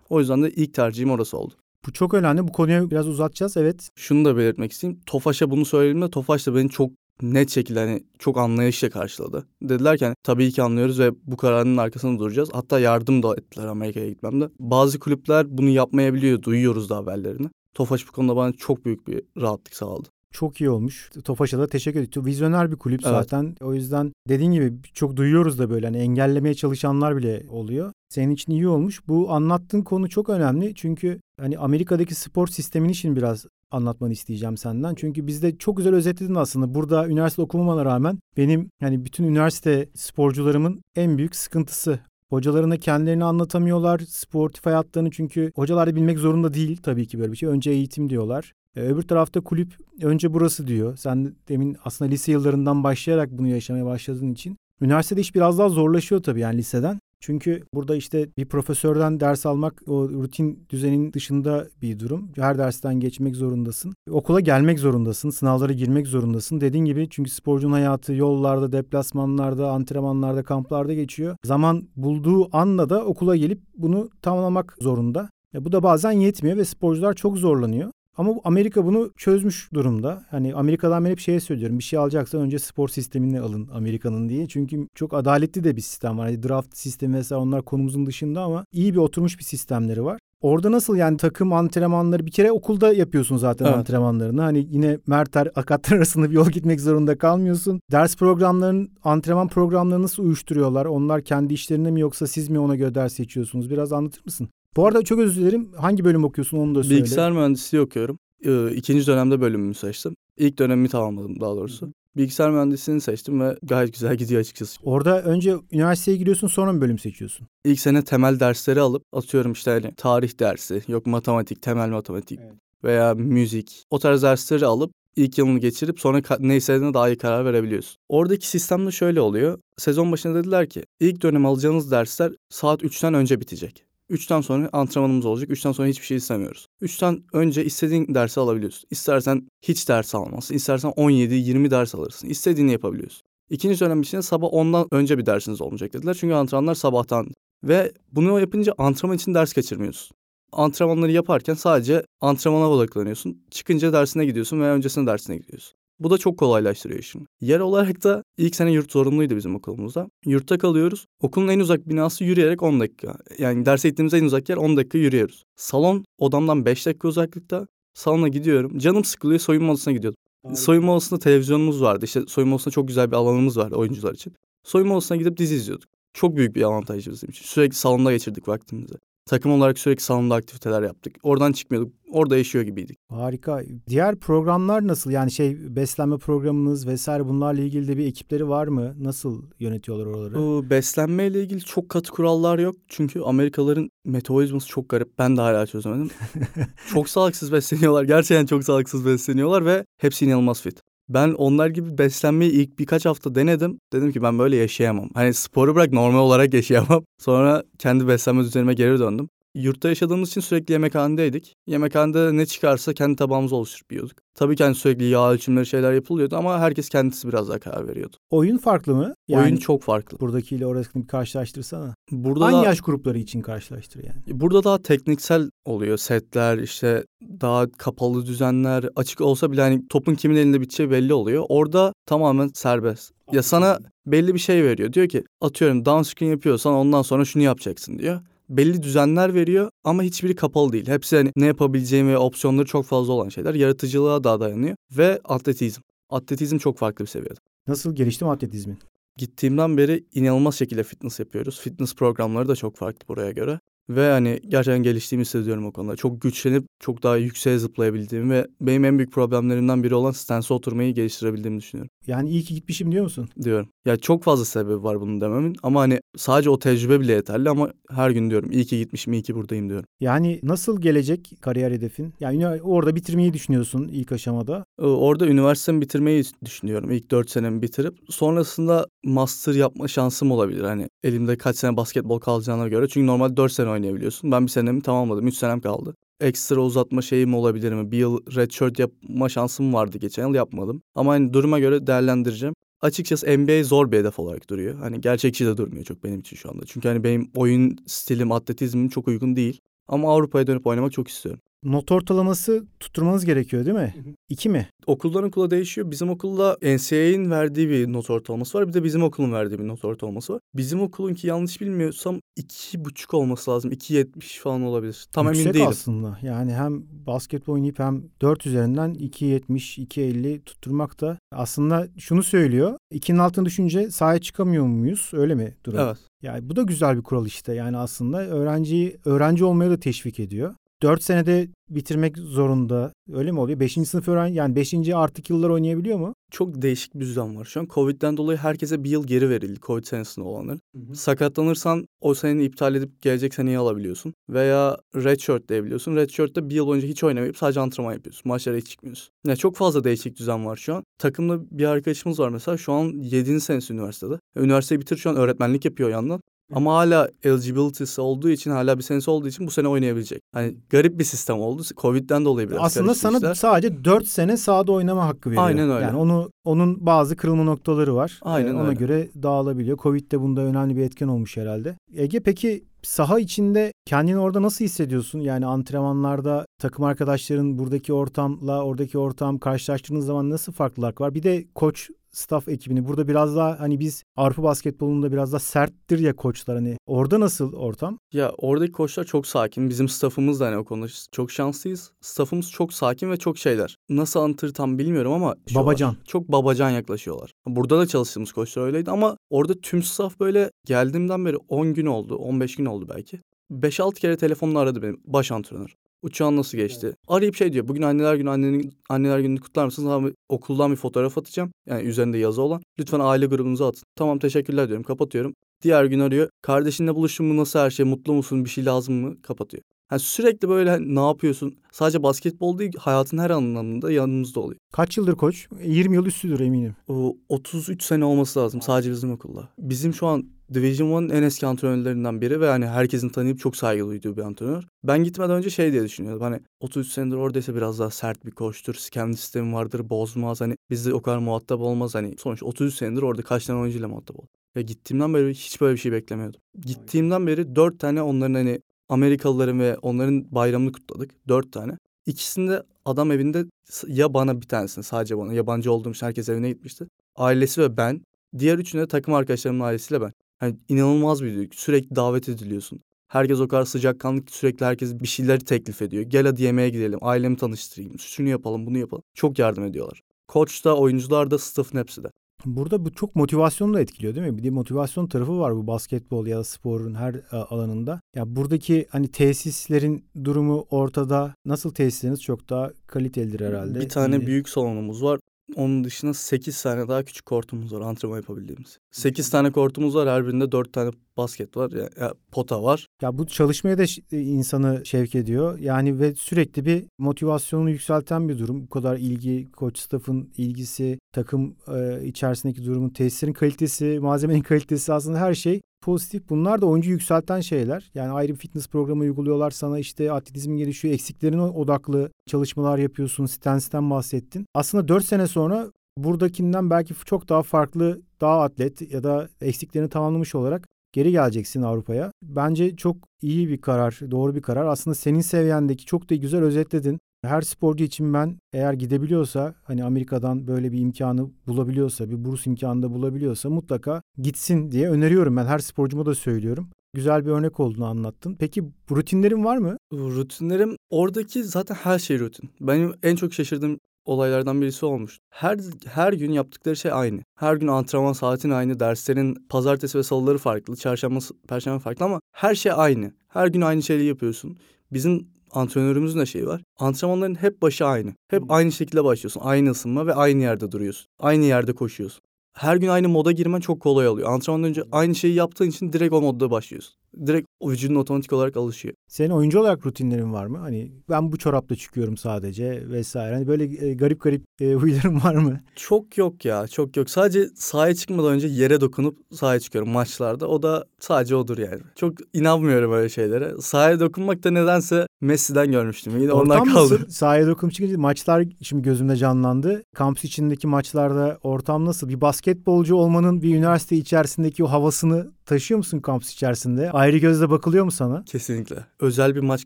O 0.09 0.19
yüzden 0.19 0.43
de 0.43 0.51
ilk 0.51 0.73
tercihim 0.73 1.11
orası 1.11 1.37
oldu. 1.37 1.53
Bu 1.85 1.93
çok 1.93 2.13
önemli. 2.13 2.47
Bu 2.47 2.51
konuya 2.51 2.91
biraz 2.91 3.07
uzatacağız. 3.07 3.57
Evet. 3.57 3.89
Şunu 3.95 4.25
da 4.25 4.37
belirtmek 4.37 4.71
isteyeyim. 4.71 4.99
Tofaş'a 5.05 5.51
bunu 5.51 5.65
söylediğimde 5.65 6.09
Tofaş 6.09 6.47
da 6.47 6.55
beni 6.55 6.69
çok 6.69 6.91
net 7.23 7.49
şekilde 7.49 7.79
hani 7.79 8.03
çok 8.19 8.37
anlayışla 8.37 8.89
karşıladı. 8.89 9.47
Dediler 9.61 9.97
ki 9.97 10.05
hani, 10.05 10.15
tabii 10.23 10.51
ki 10.51 10.63
anlıyoruz 10.63 10.99
ve 10.99 11.11
bu 11.23 11.37
kararın 11.37 11.77
arkasında 11.77 12.19
duracağız. 12.19 12.49
Hatta 12.53 12.79
yardım 12.79 13.23
da 13.23 13.35
ettiler 13.37 13.67
Amerika'ya 13.67 14.09
gitmemde. 14.09 14.49
Bazı 14.59 14.99
kulüpler 14.99 15.57
bunu 15.57 15.69
yapmayabiliyor. 15.69 16.41
Duyuyoruz 16.41 16.89
da 16.89 16.95
haberlerini. 16.95 17.49
Tofaş 17.73 18.07
bu 18.07 18.11
konuda 18.11 18.35
bana 18.35 18.53
çok 18.53 18.85
büyük 18.85 19.07
bir 19.07 19.21
rahatlık 19.37 19.75
sağladı. 19.75 20.09
Çok 20.33 20.61
iyi 20.61 20.69
olmuş. 20.69 21.09
Tofaş'a 21.23 21.59
da 21.59 21.67
teşekkür 21.67 21.99
ediyorum. 21.99 22.25
Vizyoner 22.25 22.71
bir 22.71 22.75
kulüp 22.75 23.01
Evet. 23.03 23.13
zaten. 23.13 23.55
O 23.61 23.73
yüzden 23.73 24.11
dediğin 24.29 24.51
gibi 24.51 24.73
çok 24.93 25.15
duyuyoruz 25.15 25.59
da 25.59 25.69
böyle 25.69 25.85
hani 25.85 25.97
engellemeye 25.97 26.53
çalışanlar 26.55 27.17
bile 27.17 27.43
oluyor. 27.49 27.91
Senin 28.09 28.33
için 28.33 28.53
iyi 28.53 28.67
olmuş. 28.67 29.07
Bu 29.07 29.31
anlattığın 29.31 29.81
konu 29.81 30.09
çok 30.09 30.29
önemli. 30.29 30.75
Çünkü 30.75 31.19
hani 31.39 31.57
Amerika'daki 31.57 32.15
spor 32.15 32.47
sistemini 32.47 32.95
şimdi 32.95 33.19
biraz 33.19 33.45
anlatmanı 33.71 34.13
isteyeceğim 34.13 34.57
senden. 34.57 34.95
Çünkü 34.95 35.27
bizde 35.27 35.57
çok 35.57 35.77
güzel 35.77 35.95
özetledin 35.95 36.35
aslında. 36.35 36.75
Burada 36.75 37.07
üniversite 37.07 37.41
okumama 37.41 37.85
rağmen 37.85 38.19
benim 38.37 38.69
hani 38.81 39.05
bütün 39.05 39.23
üniversite 39.23 39.89
sporcularımın 39.95 40.81
en 40.95 41.17
büyük 41.17 41.35
sıkıntısı 41.35 41.99
Hocalarına 42.33 42.77
kendilerini 42.77 43.23
anlatamıyorlar 43.23 43.99
sportif 43.99 44.65
hayatlarını 44.65 45.11
çünkü 45.11 45.51
hocalar 45.55 45.89
da 45.89 45.95
bilmek 45.95 46.19
zorunda 46.19 46.53
değil 46.53 46.77
tabii 46.83 47.07
ki 47.07 47.19
böyle 47.19 47.31
bir 47.31 47.37
şey. 47.37 47.49
Önce 47.49 47.71
eğitim 47.71 48.09
diyorlar. 48.09 48.53
Ee, 48.75 48.81
öbür 48.81 49.01
tarafta 49.01 49.41
kulüp 49.41 49.77
önce 50.01 50.33
burası 50.33 50.67
diyor. 50.67 50.97
Sen 50.97 51.35
demin 51.49 51.77
aslında 51.85 52.11
lise 52.11 52.31
yıllarından 52.31 52.83
başlayarak 52.83 53.31
bunu 53.31 53.47
yaşamaya 53.47 53.85
başladığın 53.85 54.31
için. 54.31 54.57
Üniversitede 54.81 55.21
iş 55.21 55.35
biraz 55.35 55.59
daha 55.59 55.69
zorlaşıyor 55.69 56.23
tabii 56.23 56.39
yani 56.39 56.57
liseden. 56.57 56.99
Çünkü 57.19 57.63
burada 57.73 57.95
işte 57.95 58.29
bir 58.37 58.45
profesörden 58.45 59.19
ders 59.19 59.45
almak 59.45 59.81
o 59.87 60.09
rutin 60.09 60.65
düzenin 60.69 61.13
dışında 61.13 61.67
bir 61.81 61.99
durum. 61.99 62.29
Her 62.35 62.57
dersten 62.57 62.99
geçmek 62.99 63.35
zorundasın. 63.35 63.93
Okula 64.09 64.39
gelmek 64.39 64.79
zorundasın. 64.79 65.29
Sınavlara 65.29 65.73
girmek 65.73 66.07
zorundasın. 66.07 66.61
Dediğin 66.61 66.85
gibi 66.85 67.07
çünkü 67.09 67.31
sporcunun 67.31 67.73
hayatı 67.73 68.13
yollarda, 68.13 68.71
deplasmanlarda, 68.71 69.71
antrenmanlarda, 69.71 70.43
kamplarda 70.43 70.93
geçiyor. 70.93 71.37
Zaman 71.45 71.87
bulduğu 71.95 72.57
anda 72.57 72.89
da 72.89 73.05
okula 73.05 73.35
gelip 73.35 73.61
bunu 73.77 74.09
tamamlamak 74.21 74.77
zorunda. 74.81 75.29
E 75.55 75.65
bu 75.65 75.71
da 75.71 75.83
bazen 75.83 76.11
yetmiyor 76.11 76.57
ve 76.57 76.65
sporcular 76.65 77.13
çok 77.13 77.37
zorlanıyor. 77.37 77.91
Ama 78.17 78.35
Amerika 78.43 78.85
bunu 78.85 79.11
çözmüş 79.17 79.69
durumda. 79.73 80.23
Hani 80.29 80.55
Amerika'dan 80.55 81.05
ben 81.05 81.09
hep 81.09 81.19
şeye 81.19 81.39
söylüyorum. 81.39 81.79
Bir 81.79 81.83
şey 81.83 81.99
alacaksan 81.99 82.41
önce 82.41 82.59
spor 82.59 82.87
sistemini 82.87 83.39
alın 83.41 83.69
Amerika'nın 83.73 84.29
diye. 84.29 84.47
Çünkü 84.47 84.87
çok 84.95 85.13
adaletli 85.13 85.63
de 85.63 85.75
bir 85.75 85.81
sistem 85.81 86.17
var. 86.17 86.25
Hani 86.25 86.43
draft 86.43 86.77
sistemi 86.77 87.15
vesaire 87.15 87.41
onlar 87.41 87.61
konumuzun 87.61 88.05
dışında 88.05 88.41
ama 88.41 88.65
iyi 88.71 88.93
bir 88.93 88.97
oturmuş 88.99 89.39
bir 89.39 89.43
sistemleri 89.43 90.03
var. 90.05 90.19
Orada 90.41 90.71
nasıl 90.71 90.95
yani 90.95 91.17
takım 91.17 91.53
antrenmanları 91.53 92.25
bir 92.25 92.31
kere 92.31 92.51
okulda 92.51 92.93
yapıyorsun 92.93 93.37
zaten 93.37 93.65
Evet. 93.65 93.75
antrenmanlarını. 93.75 94.41
Hani 94.41 94.67
yine 94.71 94.97
Merter 95.07 95.51
Akatlar 95.55 95.97
arasında 95.97 96.29
bir 96.29 96.35
yol 96.35 96.49
gitmek 96.49 96.81
zorunda 96.81 97.17
kalmıyorsun. 97.17 97.81
Ders 97.91 98.15
programlarının 98.17 98.89
antrenman 99.03 99.47
programlarını 99.47 100.03
nasıl 100.03 100.23
uyuşturuyorlar? 100.23 100.85
Onlar 100.85 101.21
kendi 101.21 101.53
işlerinde 101.53 101.91
mi 101.91 102.01
yoksa 102.01 102.27
siz 102.27 102.49
mi 102.49 102.59
ona 102.59 102.75
göre 102.75 102.95
ders 102.95 103.13
seçiyorsunuz? 103.13 103.69
Biraz 103.69 103.93
anlatır 103.93 104.25
mısın? 104.25 104.49
Bu 104.75 104.87
arada 104.87 105.03
çok 105.03 105.19
özür 105.19 105.41
dilerim. 105.41 105.71
Hangi 105.77 106.05
bölüm 106.05 106.23
okuyorsun 106.23 106.57
onu 106.57 106.75
da 106.75 106.83
söyle. 106.83 106.95
Bilgisayar 106.95 107.31
mühendisliği 107.31 107.81
okuyorum. 107.81 108.19
Ee, 108.45 108.71
ikinci 108.75 109.07
dönemde 109.07 109.41
bölümümü 109.41 109.73
seçtim. 109.73 110.15
İlk 110.37 110.59
dönemimi 110.59 110.89
tamamladım 110.89 111.39
daha 111.39 111.55
doğrusu. 111.55 111.93
Bilgisayar 112.17 112.51
mühendisliğini 112.51 113.01
seçtim 113.01 113.41
ve 113.41 113.57
gayet 113.63 113.93
güzel 113.93 114.15
gidiyor 114.15 114.41
açıkçası. 114.41 114.79
Orada 114.83 115.21
önce 115.21 115.55
üniversiteye 115.71 116.17
giriyorsun 116.17 116.47
sonra 116.47 116.73
mı 116.73 116.81
bölüm 116.81 116.99
seçiyorsun? 116.99 117.47
İlk 117.65 117.79
sene 117.79 118.03
temel 118.03 118.39
dersleri 118.39 118.81
alıp 118.81 119.03
atıyorum 119.13 119.51
işte 119.51 119.71
hani 119.71 119.95
tarih 119.95 120.39
dersi, 120.39 120.81
yok 120.87 121.05
matematik, 121.05 121.61
temel 121.61 121.89
matematik 121.89 122.39
Evet. 122.43 122.53
veya 122.83 123.13
müzik. 123.13 123.83
O 123.89 123.99
tarz 123.99 124.23
dersleri 124.23 124.65
alıp 124.65 124.91
ilk 125.15 125.37
yılını 125.37 125.59
geçirip 125.59 125.99
sonra 125.99 126.21
ne 126.39 126.55
istediğine 126.55 126.93
daha 126.93 127.09
iyi 127.09 127.17
karar 127.17 127.45
verebiliyorsun. 127.45 127.97
Oradaki 128.09 128.47
sistem 128.47 128.87
de 128.87 128.91
şöyle 128.91 129.21
oluyor. 129.21 129.59
Sezon 129.77 130.11
başında 130.11 130.35
dediler 130.35 130.69
ki 130.69 130.83
ilk 130.99 131.21
dönem 131.21 131.45
alacağınız 131.45 131.91
dersler 131.91 132.31
saat 132.49 132.83
3'ten 132.83 133.13
önce 133.13 133.41
bitecek. 133.41 133.85
3'ten 134.09 134.41
sonra 134.41 134.69
antrenmanımız 134.73 135.25
olacak. 135.25 135.49
3'ten 135.49 135.71
sonra 135.71 135.87
hiçbir 135.87 136.05
şey 136.05 136.17
istemiyoruz. 136.17 136.67
3'ten 136.81 137.23
önce 137.33 137.65
istediğin 137.65 138.15
dersi 138.15 138.39
alabiliyorsun. 138.39 138.87
İstersen 138.91 139.47
hiç 139.61 139.89
ders 139.89 140.15
almazsın. 140.15 140.55
İstersen 140.55 140.91
17-20 140.91 141.71
ders 141.71 141.95
alırsın. 141.95 142.27
İstediğini 142.27 142.71
yapabiliyorsun. 142.71 143.21
İkinci 143.49 143.79
dönem 143.79 144.01
içinde 144.01 144.21
sabah 144.21 144.47
10'dan 144.47 144.87
önce 144.91 145.17
bir 145.17 145.25
dersiniz 145.25 145.61
olmayacak 145.61 145.93
dediler. 145.93 146.13
Çünkü 146.19 146.33
antrenmanlar 146.33 146.75
sabahtan. 146.75 147.27
Ve 147.63 147.93
bunu 148.11 148.39
yapınca 148.39 148.73
antrenman 148.77 149.17
için 149.17 149.33
ders 149.33 149.53
kaçırmıyorsun. 149.53 150.17
Antrenmanları 150.51 151.11
yaparken 151.11 151.53
sadece 151.53 152.03
antrenmana 152.21 152.69
odaklanıyorsun. 152.69 153.45
Çıkınca 153.51 153.93
dersine 153.93 154.25
gidiyorsun 154.25 154.61
veya 154.61 154.73
öncesinde 154.73 155.11
dersine 155.11 155.37
gidiyorsun. 155.37 155.73
Bu 156.03 156.09
da 156.09 156.17
çok 156.17 156.37
kolaylaştırıyor 156.37 156.99
işini. 156.99 157.23
Yer 157.41 157.59
olarak 157.59 158.03
da 158.03 158.23
ilk 158.37 158.55
sene 158.55 158.71
yurt 158.71 158.91
zorunluydu 158.91 159.35
bizim 159.35 159.55
okulumuzda. 159.55 160.07
Yurtta 160.25 160.57
kalıyoruz. 160.57 161.05
Okulun 161.21 161.47
en 161.47 161.59
uzak 161.59 161.89
binası 161.89 162.23
yürüyerek 162.23 162.63
10 162.63 162.79
dakika. 162.79 163.17
Yani 163.37 163.65
derse 163.65 163.89
gittiğimiz 163.89 164.13
en 164.13 164.23
uzak 164.23 164.49
yer 164.49 164.57
10 164.57 164.77
dakika 164.77 164.97
yürüyoruz. 164.97 165.43
Salon 165.55 166.05
odamdan 166.17 166.65
5 166.65 166.85
dakika 166.85 167.07
uzaklıkta. 167.07 167.67
Salona 167.93 168.27
gidiyorum. 168.27 168.77
Canım 168.77 169.03
sıkılıyor 169.03 169.39
soyunma 169.39 169.71
odasına 169.71 169.93
gidiyordum. 169.93 170.19
Soyunma 170.55 170.91
odasında 170.93 171.19
televizyonumuz 171.19 171.81
vardı. 171.81 172.05
İşte 172.05 172.21
soyunma 172.27 172.55
odasında 172.55 172.71
çok 172.71 172.87
güzel 172.87 173.11
bir 173.11 173.15
alanımız 173.15 173.57
vardı 173.57 173.75
oyuncular 173.75 174.13
için. 174.13 174.33
Soyunma 174.63 174.93
odasına 174.93 175.17
gidip 175.17 175.37
dizi 175.37 175.55
izliyorduk. 175.55 175.89
Çok 176.13 176.35
büyük 176.35 176.55
bir 176.55 176.61
avantaj 176.61 177.07
bizim 177.07 177.29
için. 177.29 177.45
Sürekli 177.45 177.75
salonda 177.75 178.11
geçirdik 178.11 178.47
vaktimizi. 178.47 178.95
Takım 179.25 179.51
olarak 179.51 179.79
sürekli 179.79 180.03
salonda 180.03 180.35
aktiviteler 180.35 180.81
yaptık. 180.81 181.15
Oradan 181.23 181.51
çıkmıyorduk. 181.51 181.93
Orada 182.11 182.37
yaşıyor 182.37 182.63
gibiydik. 182.63 182.97
Harika. 183.09 183.61
Diğer 183.87 184.15
programlar 184.15 184.87
nasıl? 184.87 185.11
Yani 185.11 185.31
şey 185.31 185.75
beslenme 185.75 186.17
programınız 186.17 186.87
vesaire 186.87 187.25
bunlarla 187.25 187.61
ilgili 187.61 187.87
de 187.87 187.97
bir 187.97 188.05
ekipleri 188.05 188.49
var 188.49 188.67
mı? 188.67 188.95
Nasıl 188.99 189.43
yönetiyorlar 189.59 190.05
oraları? 190.05 190.35
Bu 190.35 190.69
beslenme 190.69 191.27
ile 191.27 191.43
ilgili 191.43 191.61
çok 191.61 191.89
katı 191.89 192.11
kurallar 192.11 192.59
yok. 192.59 192.75
Çünkü 192.87 193.21
Amerikalıların 193.21 193.89
metabolizması 194.05 194.67
çok 194.67 194.89
garip. 194.89 195.19
Ben 195.19 195.37
de 195.37 195.41
hala 195.41 195.65
çözemedim. 195.65 196.09
çok 196.93 197.09
sağlıksız 197.09 197.51
besleniyorlar. 197.51 198.03
Gerçekten 198.03 198.45
çok 198.45 198.63
sağlıksız 198.63 199.05
besleniyorlar 199.05 199.65
ve 199.65 199.85
hepsi 199.97 200.25
inanılmaz 200.25 200.61
fit. 200.61 200.79
Ben 201.09 201.29
onlar 201.33 201.67
gibi 201.67 201.97
beslenmeyi 201.97 202.51
ilk 202.51 202.79
birkaç 202.79 203.05
hafta 203.05 203.35
denedim. 203.35 203.79
Dedim 203.93 204.11
ki 204.11 204.21
ben 204.23 204.39
böyle 204.39 204.55
yaşayamam. 204.55 205.09
Hani 205.13 205.33
sporu 205.33 205.75
bırak 205.75 205.93
normal 205.93 206.19
olarak 206.19 206.53
yaşayamam. 206.53 207.05
Sonra 207.17 207.63
kendi 207.79 208.07
beslenme 208.07 208.43
düzenime 208.43 208.73
geri 208.73 208.99
döndüm. 208.99 209.29
Yurtta 209.55 209.89
yaşadığımız 209.89 210.29
için 210.29 210.41
sürekli 210.41 210.71
yemekhanedeydik. 210.71 211.55
Yemekhanede 211.67 212.37
ne 212.37 212.45
çıkarsa 212.45 212.93
kendi 212.93 213.15
tabağımızı 213.15 213.55
oluşturup 213.55 213.91
yiyorduk. 213.91 214.17
Tabii 214.35 214.55
ki 214.55 214.63
hani 214.63 214.75
sürekli 214.75 215.05
yağ 215.05 215.31
ölçümleri 215.31 215.65
şeyler 215.65 215.93
yapılıyordu 215.93 216.35
ama 216.35 216.59
herkes 216.59 216.89
kendisi 216.89 217.27
biraz 217.27 217.49
daha 217.49 217.59
karar 217.59 217.87
veriyordu. 217.87 218.15
Oyun 218.29 218.57
farklı 218.57 218.95
mı? 218.95 219.13
Oyun 219.29 219.55
çok 219.55 219.81
farklı. 219.83 220.19
Buradakiyle 220.19 220.65
orasını 220.65 221.03
bir 221.03 221.07
karşılaştırsana. 221.07 221.95
Burada 222.11 222.45
Hangi 222.45 222.57
da, 222.57 222.65
yaş 222.65 222.81
grupları 222.81 223.19
için 223.19 223.41
karşılaştır 223.41 224.03
yani? 224.03 224.39
burada 224.41 224.63
daha 224.63 224.81
tekniksel 224.81 225.49
oluyor. 225.65 225.97
Setler 225.97 226.57
işte 226.57 227.03
daha 227.41 227.71
kapalı 227.71 228.25
düzenler 228.25 228.85
açık 228.95 229.21
olsa 229.21 229.51
bile 229.51 229.61
hani 229.61 229.87
topun 229.87 230.15
kimin 230.15 230.35
elinde 230.35 230.61
biteceği 230.61 230.91
belli 230.91 231.13
oluyor. 231.13 231.45
Orada 231.49 231.93
tamamen 232.05 232.47
serbest. 232.53 233.11
Ya 233.31 233.43
sana 233.43 233.79
belli 234.05 234.33
bir 234.33 234.39
şey 234.39 234.63
veriyor. 234.63 234.93
Diyor 234.93 235.07
ki 235.09 235.23
atıyorum 235.41 235.85
downscreen 235.85 236.29
yapıyorsan 236.29 236.73
ondan 236.73 237.01
sonra 237.01 237.25
şunu 237.25 237.43
yapacaksın 237.43 237.99
diyor. 237.99 238.21
Belli 238.49 238.83
düzenler 238.83 239.33
veriyor 239.33 239.69
ama 239.83 240.03
hiçbiri 240.03 240.35
kapalı 240.35 240.73
değil. 240.73 240.87
Hepsi 240.87 241.15
hani 241.17 241.31
ne 241.35 241.45
yapabileceğim 241.45 242.09
ve 242.09 242.17
opsiyonları 242.17 242.65
çok 242.65 242.85
fazla 242.85 243.13
olan 243.13 243.29
şeyler. 243.29 243.53
Yaratıcılığa 243.53 244.23
daha 244.23 244.39
dayanıyor. 244.39 244.75
Ve 244.97 245.19
atletizm. 245.23 245.81
Atletizm 246.09 246.57
çok 246.57 246.77
farklı 246.77 247.05
bir 247.05 247.09
seviyede. 247.09 247.39
Nasıl 247.67 247.95
gelişti 247.95 248.25
mi 248.25 248.31
atletizmin? 248.31 248.79
Gittiğimden 249.17 249.77
beri 249.77 250.05
inanılmaz 250.13 250.55
şekilde 250.55 250.83
fitness 250.83 251.19
yapıyoruz. 251.19 251.59
Fitness 251.59 251.95
programları 251.95 252.47
da 252.47 252.55
çok 252.55 252.75
farklı 252.75 253.07
buraya 253.07 253.31
göre. 253.31 253.59
Ve 253.89 254.09
hani 254.09 254.39
gerçekten 254.47 254.83
geliştiğimi 254.83 255.21
hissediyorum 255.25 255.65
o 255.65 255.71
konuda. 255.71 255.95
Çok 255.95 256.21
güçlenip 256.21 256.63
çok 256.79 257.03
daha 257.03 257.17
yükseğe 257.17 257.57
zıplayabildiğimi 257.57 258.33
ve 258.33 258.47
benim 258.61 258.85
en 258.85 258.97
büyük 258.97 259.11
problemlerimden 259.11 259.83
biri 259.83 259.95
olan 259.95 260.11
stance'a 260.11 260.55
oturmayı 260.57 260.93
geliştirebildiğimi 260.93 261.59
düşünüyorum 261.59 261.89
Yani 262.07 262.29
iyi 262.29 262.43
ki 262.43 262.55
gitmişim 262.55 262.91
diyor 262.91 263.03
musun? 263.03 263.29
diyorum. 263.43 263.67
Ya 263.85 263.97
çok 263.97 264.23
fazla 264.23 264.45
sebebi 264.45 264.83
var 264.83 265.01
bunu 265.01 265.21
dememin 265.21 265.55
ama 265.63 265.81
hani 265.81 265.99
sadece 266.17 266.49
o 266.49 266.59
tecrübe 266.59 266.99
bile 266.99 267.11
yeterli 267.13 267.49
ama 267.49 267.71
her 267.89 268.09
gün 268.11 268.29
diyorum 268.29 268.51
iyi 268.51 268.65
ki 268.65 268.77
gitmişim, 268.77 269.13
iyi 269.13 269.23
ki 269.23 269.35
buradayım 269.35 269.69
diyorum. 269.69 269.85
Yani 269.99 270.39
nasıl 270.43 270.81
gelecek 270.81 271.31
kariyer 271.41 271.71
hedefin? 271.71 272.13
Yani 272.19 272.47
orada 272.61 272.95
bitirmeyi 272.95 273.33
düşünüyorsun 273.33 273.87
ilk 273.93 274.11
aşamada. 274.11 274.65
Ee, 274.81 274.83
Orada 274.85 275.27
üniversitemi 275.27 275.81
bitirmeyi 275.81 276.23
düşünüyorum. 276.45 276.91
İlk 276.91 277.11
4 277.11 277.29
senemi 277.29 277.61
bitirip 277.61 277.93
sonrasında 278.09 278.85
master 279.05 279.53
yapma 279.53 279.87
şansım 279.87 280.31
olabilir. 280.31 280.63
Hani 280.63 280.87
elimde 281.03 281.37
kaç 281.37 281.55
sene 281.55 281.77
basketbol 281.77 282.19
kalacağına 282.19 282.67
göre. 282.67 282.87
Çünkü 282.87 283.07
normal 283.07 283.37
4 283.37 283.51
sene 283.51 283.69
oynayabiliyorsun. 283.73 284.31
Ben 284.31 284.45
bir 284.45 284.51
senemi 284.51 284.81
tamamladım. 284.81 285.27
3 285.27 285.35
senem 285.35 285.61
kaldı. 285.61 285.95
Ekstra 286.19 286.61
uzatma 286.61 287.01
şeyim 287.01 287.33
olabilir 287.33 287.73
mi? 287.73 287.91
Bir 287.91 287.97
yıl 287.97 288.35
redshirt 288.35 288.79
yapma 288.79 289.29
şansım 289.29 289.73
vardı 289.73 289.97
geçen 289.97 290.27
yıl 290.27 290.35
yapmadım. 290.35 290.81
Ama 290.95 291.11
hani 291.11 291.33
duruma 291.33 291.59
göre 291.59 291.87
değerlendireceğim. 291.87 292.55
Açıkçası 292.81 293.37
NBA 293.37 293.63
zor 293.63 293.91
bir 293.91 293.97
hedef 293.97 294.19
olarak 294.19 294.49
duruyor. 294.49 294.75
Hani 294.79 295.01
gerçekçi 295.01 295.45
de 295.45 295.57
durmuyor 295.57 295.85
çok 295.85 296.03
benim 296.03 296.19
için 296.19 296.35
şu 296.37 296.49
anda. 296.49 296.65
Çünkü 296.65 296.87
hani 296.87 297.03
benim 297.03 297.31
oyun 297.35 297.77
stilim, 297.87 298.31
atletizmim 298.31 298.89
çok 298.89 299.07
uygun 299.07 299.35
değil. 299.35 299.61
Ama 299.87 300.13
Avrupa'ya 300.13 300.47
dönüp 300.47 300.67
oynamak 300.67 300.91
çok 300.91 301.07
istiyorum. 301.07 301.41
Not 301.63 301.91
ortalaması 301.91 302.65
tutturmanız 302.79 303.25
gerekiyor 303.25 303.65
değil 303.65 303.77
mi? 303.77 303.93
İki 304.29 304.49
mi? 304.49 304.67
Okuldan 304.87 305.23
okula 305.23 305.51
değişiyor. 305.51 305.91
Bizim 305.91 306.09
okulda 306.09 306.57
NCAA'nin 306.61 307.31
verdiği 307.31 307.69
bir 307.69 307.93
not 307.93 308.09
ortalaması 308.09 308.57
var. 308.57 308.67
Bir 308.67 308.73
de 308.73 308.83
bizim 308.83 309.03
okulun 309.03 309.33
verdiği 309.33 309.59
bir 309.59 309.67
not 309.67 309.85
ortalaması 309.85 310.33
var. 310.33 310.39
Bizim 310.55 310.81
okulun 310.81 311.13
ki 311.13 311.27
yanlış 311.27 311.61
bilmiyorsam 311.61 312.19
iki 312.35 312.85
buçuk 312.85 313.13
olması 313.13 313.51
lazım. 313.51 313.71
2.70 313.71 314.39
falan 314.39 314.61
olabilir. 314.61 315.05
Tam 315.11 315.27
Yüksek 315.27 315.45
emin 315.45 315.53
değilim. 315.53 315.67
aslında. 315.67 316.19
Yani 316.21 316.53
hem 316.53 316.83
basketbol 317.07 317.53
oynayıp 317.53 317.79
hem 317.79 318.03
4 318.21 318.45
üzerinden 318.45 318.93
2.70, 318.93 319.87
2.50 319.87 320.41
tutturmak 320.41 321.01
da 321.01 321.17
aslında 321.31 321.87
şunu 321.97 322.23
söylüyor. 322.23 322.77
2'nin 322.91 323.17
altına 323.17 323.45
düşünce 323.45 323.91
sahaya 323.91 324.21
çıkamıyor 324.21 324.65
muyuz? 324.65 325.09
Öyle 325.13 325.35
mi 325.35 325.55
durum? 325.65 325.79
Evet. 325.79 325.97
Yani 326.21 326.49
bu 326.49 326.55
da 326.55 326.61
güzel 326.61 326.97
bir 326.97 327.01
kural 327.03 327.25
işte. 327.25 327.53
Yani 327.53 327.77
aslında 327.77 328.27
öğrenciyi 328.27 328.97
öğrenci 329.05 329.43
olmaya 329.45 329.69
da 329.69 329.79
teşvik 329.79 330.19
ediyor. 330.19 330.55
4 330.83 331.03
senede 331.03 331.47
bitirmek 331.69 332.17
zorunda. 332.17 332.93
Öyle 333.13 333.31
mi 333.31 333.39
oluyor? 333.39 333.59
5. 333.59 333.73
sınıf 333.73 334.07
öğrenci 334.07 334.37
yani 334.37 334.55
5. 334.55 334.73
artık 334.93 335.29
yıllar 335.29 335.49
oynayabiliyor 335.49 335.97
mu? 335.97 336.15
Çok 336.31 336.61
değişik 336.61 336.95
bir 336.95 337.05
düzen 337.05 337.37
var 337.37 337.45
şu 337.45 337.59
an. 337.59 337.67
Covid'den 337.73 338.17
dolayı 338.17 338.37
herkese 338.37 338.83
bir 338.83 338.89
yıl 338.89 339.07
geri 339.07 339.29
verildi. 339.29 339.59
Covid 339.59 339.83
senesinde 339.83 340.25
olanların. 340.25 340.61
Sakatlanırsan 340.93 341.85
o 342.01 342.13
seneni 342.13 342.43
iptal 342.43 342.75
edip 342.75 343.01
gelecek 343.01 343.33
seneyi 343.33 343.57
alabiliyorsun. 343.57 344.13
Veya 344.29 344.77
redshirt 344.95 345.49
diyebiliyorsun. 345.49 345.95
Redshirt'te 345.95 346.49
bir 346.49 346.55
yıl 346.55 346.71
önce 346.71 346.87
hiç 346.87 347.03
oynamayıp 347.03 347.37
sadece 347.37 347.59
antrenman 347.59 347.93
yapıyorsun. 347.93 348.23
Maçlara 348.25 348.57
hiç 348.57 348.67
çıkmıyorsun. 348.69 349.09
Ya 349.27 349.35
çok 349.35 349.55
fazla 349.55 349.83
değişik 349.83 350.19
düzen 350.19 350.45
var 350.45 350.55
şu 350.55 350.75
an. 350.75 350.83
Takımda 350.97 351.39
bir 351.51 351.65
arkadaşımız 351.65 352.19
var 352.19 352.29
mesela 352.29 352.57
şu 352.57 352.73
an 352.73 352.83
7. 352.85 353.41
senesi 353.41 353.73
üniversitede. 353.73 354.19
Üniversiteyi 354.37 354.81
bitir 354.81 354.97
şu 354.97 355.09
an 355.09 355.15
öğretmenlik 355.15 355.65
yapıyor 355.65 355.89
yandan. 355.89 356.21
Ama 356.55 356.73
hala 356.75 357.09
eligibility'si 357.23 358.01
olduğu 358.01 358.29
için 358.29 358.51
hala 358.51 358.77
bir 358.77 358.83
senesi 358.83 359.11
olduğu 359.11 359.27
için 359.27 359.47
bu 359.47 359.51
sene 359.51 359.67
oynayabilecek. 359.67 360.21
Hani 360.33 360.55
garip 360.69 360.99
bir 360.99 361.03
sistem 361.03 361.39
oldu. 361.39 361.63
Covid'den 361.77 362.25
dolayı 362.25 362.49
biraz 362.49 362.61
Aslında 362.63 362.95
sana 362.95 363.17
işler. 363.17 363.33
sadece 363.33 363.85
4 363.85 364.07
sene 364.07 364.37
sahada 364.37 364.71
oynama 364.71 365.07
hakkı 365.07 365.29
veriyor. 365.29 365.43
Aynen 365.45 365.69
öyle. 365.71 365.85
Yani 365.85 365.97
onu 365.97 366.29
onun 366.43 366.85
bazı 366.85 367.15
kırılma 367.15 367.43
noktaları 367.43 367.95
var. 367.95 368.19
Aynen 368.21 368.53
Ee, 368.55 368.57
Ona 368.57 368.67
öyle. 368.67 368.79
göre 368.79 369.09
dağılabiliyor. 369.23 369.77
Covid 369.77 370.11
de 370.11 370.21
bunda 370.21 370.41
önemli 370.41 370.77
bir 370.77 370.81
etken 370.83 371.07
olmuş 371.07 371.37
herhalde. 371.37 371.75
Ege 371.95 372.19
peki 372.19 372.63
saha 372.81 373.19
içinde 373.19 373.71
kendini 373.85 374.17
orada 374.17 374.41
nasıl 374.41 374.65
hissediyorsun? 374.65 375.19
Yani 375.19 375.45
antrenmanlarda 375.45 376.45
takım 376.61 376.85
arkadaşların 376.85 377.57
buradaki 377.59 377.93
ortamla 377.93 378.63
oradaki 378.63 378.97
ortam 378.97 379.37
karşılaştırdığınız 379.37 380.05
zaman 380.05 380.29
nasıl 380.29 380.51
farklılık 380.51 381.01
var? 381.01 381.13
Bir 381.15 381.23
de 381.23 381.45
koç 381.55 381.89
staff 382.13 382.47
ekibini 382.47 382.87
burada 382.87 383.07
biraz 383.07 383.35
daha 383.35 383.59
hani 383.59 383.79
biz 383.79 384.03
Avrupa 384.17 384.43
basketbolunda 384.43 385.11
biraz 385.11 385.31
daha 385.31 385.39
serttir 385.39 385.99
ya 385.99 386.15
koçlar 386.15 386.55
hani 386.55 386.77
orada 386.85 387.19
nasıl 387.19 387.53
ortam? 387.53 387.97
Ya 388.13 388.31
oradaki 388.37 388.71
koçlar 388.71 389.03
çok 389.03 389.27
sakin. 389.27 389.69
Bizim 389.69 389.89
staffımız 389.89 390.39
da 390.39 390.45
hani 390.45 390.57
o 390.57 390.65
konuda 390.65 390.87
çok 391.11 391.31
şanslıyız. 391.31 391.91
Staffımız 392.01 392.51
çok 392.51 392.73
sakin 392.73 393.11
ve 393.11 393.17
çok 393.17 393.37
şeyler. 393.37 393.75
Nasıl 393.89 394.19
anlatır 394.19 394.53
tam 394.53 394.77
bilmiyorum 394.77 395.11
ama 395.13 395.35
Babacan. 395.55 395.95
Çok 396.07 396.27
babacan 396.31 396.69
yaklaşıyorlar. 396.69 397.31
Burada 397.47 397.79
da 397.79 397.87
çalıştığımız 397.87 398.31
koçlar 398.31 398.63
öyleydi 398.63 398.91
ama 398.91 399.17
orada 399.29 399.53
tüm 399.61 399.83
staff 399.83 400.19
böyle 400.19 400.51
geldiğimden 400.65 401.25
beri 401.25 401.37
10 401.37 401.73
gün 401.73 401.85
oldu, 401.85 402.15
15 402.15 402.55
gün 402.55 402.65
oldu 402.65 402.87
belki. 402.95 403.19
5-6 403.51 403.93
kere 403.93 404.17
telefonla 404.17 404.59
aradı 404.59 404.81
benim 404.81 405.01
baş 405.05 405.31
antrenör. 405.31 405.75
Uçağın 406.03 406.37
nasıl 406.37 406.57
geçti? 406.57 406.95
Arayıp 407.07 407.35
şey 407.35 407.53
diyor. 407.53 407.67
Bugün 407.67 407.81
anneler 407.81 408.15
günü 408.15 408.29
annenin 408.29 408.73
anneler 408.89 409.19
gününü 409.19 409.39
kutlar 409.39 409.65
mısınız? 409.65 409.89
Abi 409.89 410.13
okuldan 410.29 410.71
bir 410.71 410.75
fotoğraf 410.75 411.17
atacağım. 411.17 411.51
Yani 411.69 411.83
üzerinde 411.83 412.17
yazı 412.17 412.41
olan. 412.41 412.61
Lütfen 412.79 412.99
aile 412.99 413.25
grubunuza 413.25 413.67
atın. 413.67 413.83
Tamam 413.95 414.19
teşekkürler 414.19 414.67
diyorum. 414.67 414.83
Kapatıyorum. 414.83 415.33
Diğer 415.61 415.85
gün 415.85 415.99
arıyor. 415.99 416.29
Kardeşinle 416.41 416.95
buluştun 416.95 417.25
mu 417.25 417.37
nasıl 417.37 417.59
her 417.59 417.69
şey? 417.69 417.85
Mutlu 417.85 418.13
musun? 418.13 418.45
Bir 418.45 418.49
şey 418.49 418.65
lazım 418.65 418.95
mı? 418.95 419.21
Kapatıyor. 419.21 419.63
Yani 419.91 419.99
sürekli 419.99 420.49
böyle 420.49 420.69
hani 420.69 420.95
ne 420.95 421.07
yapıyorsun? 421.07 421.55
Sadece 421.71 422.03
basketbol 422.03 422.59
değil 422.59 422.73
hayatın 422.79 423.17
her 423.17 423.29
anlamında 423.29 423.91
yanımızda 423.91 424.39
oluyor. 424.39 424.59
Kaç 424.71 424.97
yıldır 424.97 425.15
koç? 425.15 425.47
20 425.63 425.95
yıl 425.95 426.05
üstüdür 426.05 426.39
eminim. 426.39 426.75
O 426.87 427.17
33 427.29 427.83
sene 427.83 428.05
olması 428.05 428.39
lazım 428.39 428.61
sadece 428.61 428.91
bizim 428.91 429.11
okulda. 429.11 429.49
Bizim 429.59 429.93
şu 429.93 430.07
an 430.07 430.25
Division 430.53 431.09
1 431.09 431.13
en 431.13 431.23
eski 431.23 431.47
antrenörlerinden 431.47 432.21
biri 432.21 432.41
ve 432.41 432.47
hani 432.47 432.67
herkesin 432.67 433.09
tanıyıp 433.09 433.39
çok 433.39 433.55
saygı 433.55 433.85
duyduğu 433.85 434.17
bir 434.17 434.21
antrenör. 434.21 434.63
Ben 434.83 435.03
gitmeden 435.03 435.35
önce 435.35 435.49
şey 435.49 435.71
diye 435.71 435.83
düşünüyordum. 435.83 436.21
Hani 436.21 436.39
33 436.59 436.87
senedir 436.87 437.15
oradaysa 437.15 437.55
biraz 437.55 437.79
daha 437.79 437.89
sert 437.89 438.25
bir 438.25 438.31
koçtur. 438.31 438.75
Kendi 438.91 439.17
sistemi 439.17 439.53
vardır 439.53 439.89
bozmaz. 439.89 440.41
Hani 440.41 440.55
bizde 440.69 440.93
o 440.93 441.01
kadar 441.01 441.17
muhatap 441.17 441.61
olmaz. 441.61 441.95
Hani 441.95 442.15
sonuç 442.17 442.43
33 442.43 442.73
senedir 442.73 443.01
orada 443.01 443.21
kaç 443.21 443.45
tane 443.45 443.59
oyuncuyla 443.59 443.87
muhatap 443.87 444.19
oldu. 444.19 444.27
Ve 444.55 444.61
gittiğimden 444.61 445.13
beri 445.13 445.33
hiç 445.33 445.61
böyle 445.61 445.73
bir 445.73 445.79
şey 445.79 445.91
beklemiyordum. 445.91 446.41
Gittiğimden 446.65 447.27
beri 447.27 447.55
4 447.55 447.79
tane 447.79 448.01
onların 448.01 448.33
hani 448.33 448.61
Amerikalıların 448.89 449.59
ve 449.59 449.77
onların 449.77 450.35
bayramını 450.35 450.71
kutladık. 450.71 451.11
4 451.27 451.51
tane. 451.51 451.77
İkisinde 452.05 452.63
adam 452.85 453.11
evinde 453.11 453.45
ya 453.87 454.13
bana 454.13 454.41
bir 454.41 454.47
tanesini 454.47 454.83
sadece 454.83 455.17
bana 455.17 455.33
yabancı 455.33 455.71
olduğum 455.71 455.91
için 455.91 456.05
herkes 456.05 456.29
evine 456.29 456.49
gitmişti. 456.49 456.85
Ailesi 457.15 457.61
ve 457.61 457.77
ben. 457.77 458.01
Diğer 458.39 458.57
üçünde 458.57 458.83
de 458.83 458.87
takım 458.87 459.13
arkadaşlarımın 459.13 459.65
ailesiyle 459.65 460.01
ben. 460.01 460.11
Hani 460.43 460.55
inanılmaz 460.69 461.23
bir 461.23 461.35
duygu. 461.35 461.55
Sürekli 461.55 461.95
davet 461.95 462.29
ediliyorsun. 462.29 462.79
Herkes 463.07 463.39
o 463.39 463.47
kadar 463.47 463.65
sıcakkanlı 463.65 464.25
ki 464.25 464.37
sürekli 464.37 464.65
herkes 464.65 464.99
bir 464.99 465.07
şeyleri 465.07 465.45
teklif 465.45 465.81
ediyor. 465.81 466.03
Gel 466.03 466.25
hadi 466.25 466.43
yemeğe 466.43 466.69
gidelim, 466.69 466.99
ailemi 467.01 467.37
tanıştırayım, 467.37 467.99
şunu 467.99 468.29
yapalım, 468.29 468.65
bunu 468.65 468.77
yapalım. 468.77 469.03
Çok 469.13 469.39
yardım 469.39 469.63
ediyorlar. 469.63 470.01
Koç 470.27 470.65
da, 470.65 470.77
oyuncular 470.77 471.31
da, 471.31 471.37
staff'ın 471.37 471.77
hepsi 471.77 472.03
de. 472.03 472.07
Burada 472.45 472.85
bu 472.85 472.91
çok 472.93 473.15
motivasyonu 473.15 473.73
da 473.73 473.81
etkiliyor 473.81 474.15
değil 474.15 474.27
mi? 474.27 474.37
Bir 474.37 474.43
de 474.43 474.49
motivasyon 474.49 475.07
tarafı 475.07 475.39
var 475.39 475.55
bu 475.55 475.67
basketbol 475.67 476.27
ya 476.27 476.37
da 476.37 476.43
sporun 476.43 476.95
her 476.95 477.13
e, 477.13 477.21
alanında. 477.31 478.01
Ya 478.15 478.35
buradaki 478.35 478.87
hani 478.89 479.07
tesislerin 479.07 480.05
durumu 480.23 480.65
ortada. 480.69 481.35
Nasıl 481.45 481.73
tesisleriniz 481.73 482.21
çok 482.21 482.49
daha 482.49 482.71
kalitelidir 482.87 483.39
herhalde. 483.45 483.79
Bir 483.79 483.89
tane 483.89 484.15
Hani- 484.15 484.27
büyük 484.27 484.49
salonumuz 484.49 485.03
var. 485.03 485.19
Onun 485.55 485.83
dışında 485.83 486.13
8 486.13 486.63
tane 486.63 486.87
daha 486.87 487.03
küçük 487.03 487.25
kortumuz 487.25 487.73
var 487.73 487.81
antrenman 487.81 488.17
yapabildiğimiz. 488.17 488.79
8 488.91 489.29
tane 489.29 489.51
kortumuz 489.51 489.95
var. 489.95 490.09
Her 490.09 490.27
birinde 490.27 490.51
4 490.51 490.73
tane 490.73 490.91
basket 491.17 491.57
var. 491.57 491.71
Ya, 491.71 491.89
ya 491.99 492.13
pota 492.31 492.63
var. 492.63 492.87
Ya 493.01 493.17
bu 493.17 493.27
çalışmaya 493.27 493.77
da 493.77 493.83
e, 494.11 494.19
insanı 494.21 494.85
şevk 494.85 495.15
ediyor. 495.15 495.59
Yani 495.59 495.99
ve 495.99 496.15
sürekli 496.15 496.65
bir 496.65 496.85
motivasyonunu 496.97 497.69
yükselten 497.69 498.29
bir 498.29 498.39
durum. 498.39 498.63
Bu 498.63 498.69
kadar 498.69 498.97
ilgi, 498.97 499.51
koç 499.51 499.79
staff'ın 499.79 500.33
ilgisi, 500.37 500.99
takım 501.11 501.55
e, 501.75 502.05
içerisindeki 502.05 502.65
durumun, 502.65 502.89
tesislerin 502.89 503.33
kalitesi, 503.33 503.99
malzemenin 504.01 504.41
kalitesi 504.41 504.93
aslında 504.93 505.19
her 505.19 505.33
şey 505.33 505.61
pozitif. 505.83 506.29
Bunlar 506.29 506.61
da 506.61 506.65
oyuncu 506.65 506.91
yükselten 506.91 507.41
şeyler. 507.41 507.91
Yani 507.95 508.11
ayrı 508.11 508.33
bir 508.33 508.37
fitness 508.37 508.67
programı 508.67 509.01
uyguluyorlar 509.01 509.51
sana 509.51 509.79
işte 509.79 510.11
atletizm 510.11 510.57
gelişiyor. 510.57 510.93
Eksiklerine 510.93 511.41
odaklı 511.41 512.11
çalışmalar 512.27 512.77
yapıyorsun. 512.77 513.25
Stance'den 513.25 513.89
bahsettin. 513.89 514.45
Aslında 514.55 514.87
4 514.87 515.05
sene 515.05 515.27
sonra 515.27 515.67
buradakinden 515.97 516.69
belki 516.69 516.93
çok 517.05 517.29
daha 517.29 517.41
farklı, 517.41 518.01
daha 518.21 518.41
atlet 518.41 518.93
ya 518.93 519.03
da 519.03 519.29
eksiklerini 519.41 519.89
tamamlamış 519.89 520.35
olarak 520.35 520.67
geri 520.93 521.11
geleceksin 521.11 521.61
Avrupa'ya. 521.61 522.11
Bence 522.23 522.75
çok 522.75 522.97
iyi 523.21 523.49
bir 523.49 523.61
karar, 523.61 523.99
doğru 524.11 524.35
bir 524.35 524.41
karar. 524.41 524.65
Aslında 524.65 524.95
senin 524.95 525.21
seviyendeki 525.21 525.85
çok 525.85 526.09
da 526.09 526.15
güzel 526.15 526.43
özetledin. 526.43 526.99
Her 527.23 527.41
sporcu 527.41 527.83
için 527.83 528.13
ben 528.13 528.37
eğer 528.53 528.73
gidebiliyorsa 528.73 529.55
hani 529.63 529.83
Amerika'dan 529.83 530.47
böyle 530.47 530.71
bir 530.71 530.79
imkanı 530.79 531.29
bulabiliyorsa, 531.47 532.09
bir 532.09 532.25
burs 532.25 532.47
imkanı 532.47 532.83
da 532.83 532.91
bulabiliyorsa 532.93 533.49
mutlaka 533.49 534.01
gitsin 534.17 534.71
diye 534.71 534.89
öneriyorum 534.89 535.37
ben. 535.37 535.45
Her 535.45 535.59
sporcuma 535.59 536.05
da 536.05 536.15
söylüyorum. 536.15 536.69
Güzel 536.93 537.25
bir 537.25 537.31
örnek 537.31 537.59
olduğunu 537.59 537.85
anlattın. 537.85 538.35
Peki 538.39 538.63
rutinlerin 538.91 539.45
var 539.45 539.57
mı? 539.57 539.77
Rutinlerim 539.93 540.75
oradaki 540.89 541.43
zaten 541.43 541.75
her 541.75 541.99
şey 541.99 542.19
rutin. 542.19 542.49
Benim 542.61 542.93
en 543.03 543.15
çok 543.15 543.33
şaşırdığım 543.33 543.79
olaylardan 544.05 544.61
birisi 544.61 544.85
olmuş. 544.85 545.19
Her 545.29 545.59
her 545.85 546.13
gün 546.13 546.31
yaptıkları 546.31 546.75
şey 546.75 546.91
aynı. 546.91 547.21
Her 547.39 547.55
gün 547.55 547.67
antrenman 547.67 548.13
saatin 548.13 548.49
aynı, 548.49 548.79
derslerin 548.79 549.35
pazartesi 549.49 549.97
ve 549.97 550.03
salıları 550.03 550.37
farklı, 550.37 550.75
çarşamba, 550.75 551.19
perşembe 551.47 551.79
farklı 551.79 552.05
ama 552.05 552.19
her 552.31 552.55
şey 552.55 552.71
aynı. 552.75 553.11
Her 553.27 553.47
gün 553.47 553.61
aynı 553.61 553.83
şeyi 553.83 554.05
yapıyorsun. 554.07 554.57
Bizim 554.93 555.32
antrenörümüzün 555.53 556.19
de 556.19 556.25
şeyi 556.25 556.47
var. 556.47 556.61
Antrenmanların 556.79 557.35
hep 557.35 557.61
başı 557.61 557.85
aynı. 557.85 558.13
Hep 558.27 558.43
aynı 558.49 558.71
şekilde 558.71 559.03
başlıyorsun. 559.03 559.41
Aynı 559.43 559.71
ısınma 559.71 560.07
ve 560.07 560.13
aynı 560.13 560.41
yerde 560.41 560.71
duruyorsun. 560.71 561.07
Aynı 561.19 561.45
yerde 561.45 561.73
koşuyorsun. 561.73 562.21
Her 562.53 562.75
gün 562.75 562.87
aynı 562.87 563.09
moda 563.09 563.31
girmen 563.31 563.59
çok 563.59 563.79
kolay 563.79 564.07
oluyor. 564.07 564.29
Antrenmandan 564.31 564.69
önce 564.69 564.83
aynı 564.91 565.15
şeyi 565.15 565.33
yaptığın 565.33 565.69
için 565.69 565.93
direkt 565.93 566.13
o 566.13 566.21
modda 566.21 566.51
başlıyorsun 566.51 566.95
direkt 567.27 567.47
vücudun 567.69 567.95
otomatik 567.95 568.33
olarak 568.33 568.57
alışıyor. 568.57 568.95
Senin 569.07 569.29
oyuncu 569.29 569.59
olarak 569.59 569.85
rutinlerin 569.85 570.33
var 570.33 570.45
mı? 570.45 570.57
Hani 570.57 570.91
ben 571.09 571.31
bu 571.31 571.37
çorapla 571.37 571.75
çıkıyorum 571.75 572.17
sadece 572.17 572.89
vesaire. 572.89 573.35
Hani 573.35 573.47
böyle 573.47 573.87
e, 573.87 573.93
garip 573.93 574.21
garip 574.21 574.43
e, 574.61 574.73
huyların 574.73 575.23
var 575.23 575.35
mı? 575.35 575.59
Çok 575.75 576.17
yok 576.17 576.45
ya 576.45 576.67
çok 576.67 576.97
yok. 576.97 577.09
Sadece 577.09 577.47
sahaya 577.55 577.95
çıkmadan 577.95 578.31
önce 578.31 578.47
yere 578.47 578.81
dokunup 578.81 579.17
sahaya 579.31 579.59
çıkıyorum 579.59 579.91
maçlarda. 579.91 580.47
O 580.47 580.63
da 580.63 580.85
sadece 580.99 581.35
odur 581.35 581.57
yani. 581.57 581.81
Çok 581.95 582.13
inanmıyorum 582.33 582.91
öyle 582.93 583.09
şeylere. 583.09 583.53
Sahaya 583.61 583.99
dokunmak 583.99 584.43
da 584.43 584.51
nedense 584.51 585.07
Messi'den 585.21 585.71
görmüştüm. 585.71 586.19
Yine 586.19 586.33
Ortam 586.33 586.61
ondan 586.61 586.73
kaldı. 586.73 586.93
Nasıl? 586.93 587.09
Sahaya 587.09 587.47
dokunup 587.47 587.73
çıkınca 587.73 587.97
maçlar 587.97 588.43
şimdi 588.61 588.83
gözümde 588.83 589.15
canlandı. 589.15 589.83
Kampüs 589.95 590.23
içindeki 590.23 590.67
maçlarda 590.67 591.37
ortam 591.43 591.85
nasıl? 591.85 592.09
Bir 592.09 592.21
basketbolcu 592.21 592.95
olmanın 592.95 593.41
bir 593.41 593.55
üniversite 593.55 593.95
içerisindeki 593.95 594.63
o 594.63 594.67
havasını 594.67 595.31
taşıyor 595.45 595.77
musun 595.77 595.99
kampüs 595.99 596.33
içerisinde? 596.33 596.91
Ayrı 596.91 597.17
gözle 597.17 597.49
bakılıyor 597.49 597.85
mu 597.85 597.91
sana? 597.91 598.23
Kesinlikle. 598.25 598.85
Özel 598.99 599.35
bir 599.35 599.39
maç 599.39 599.65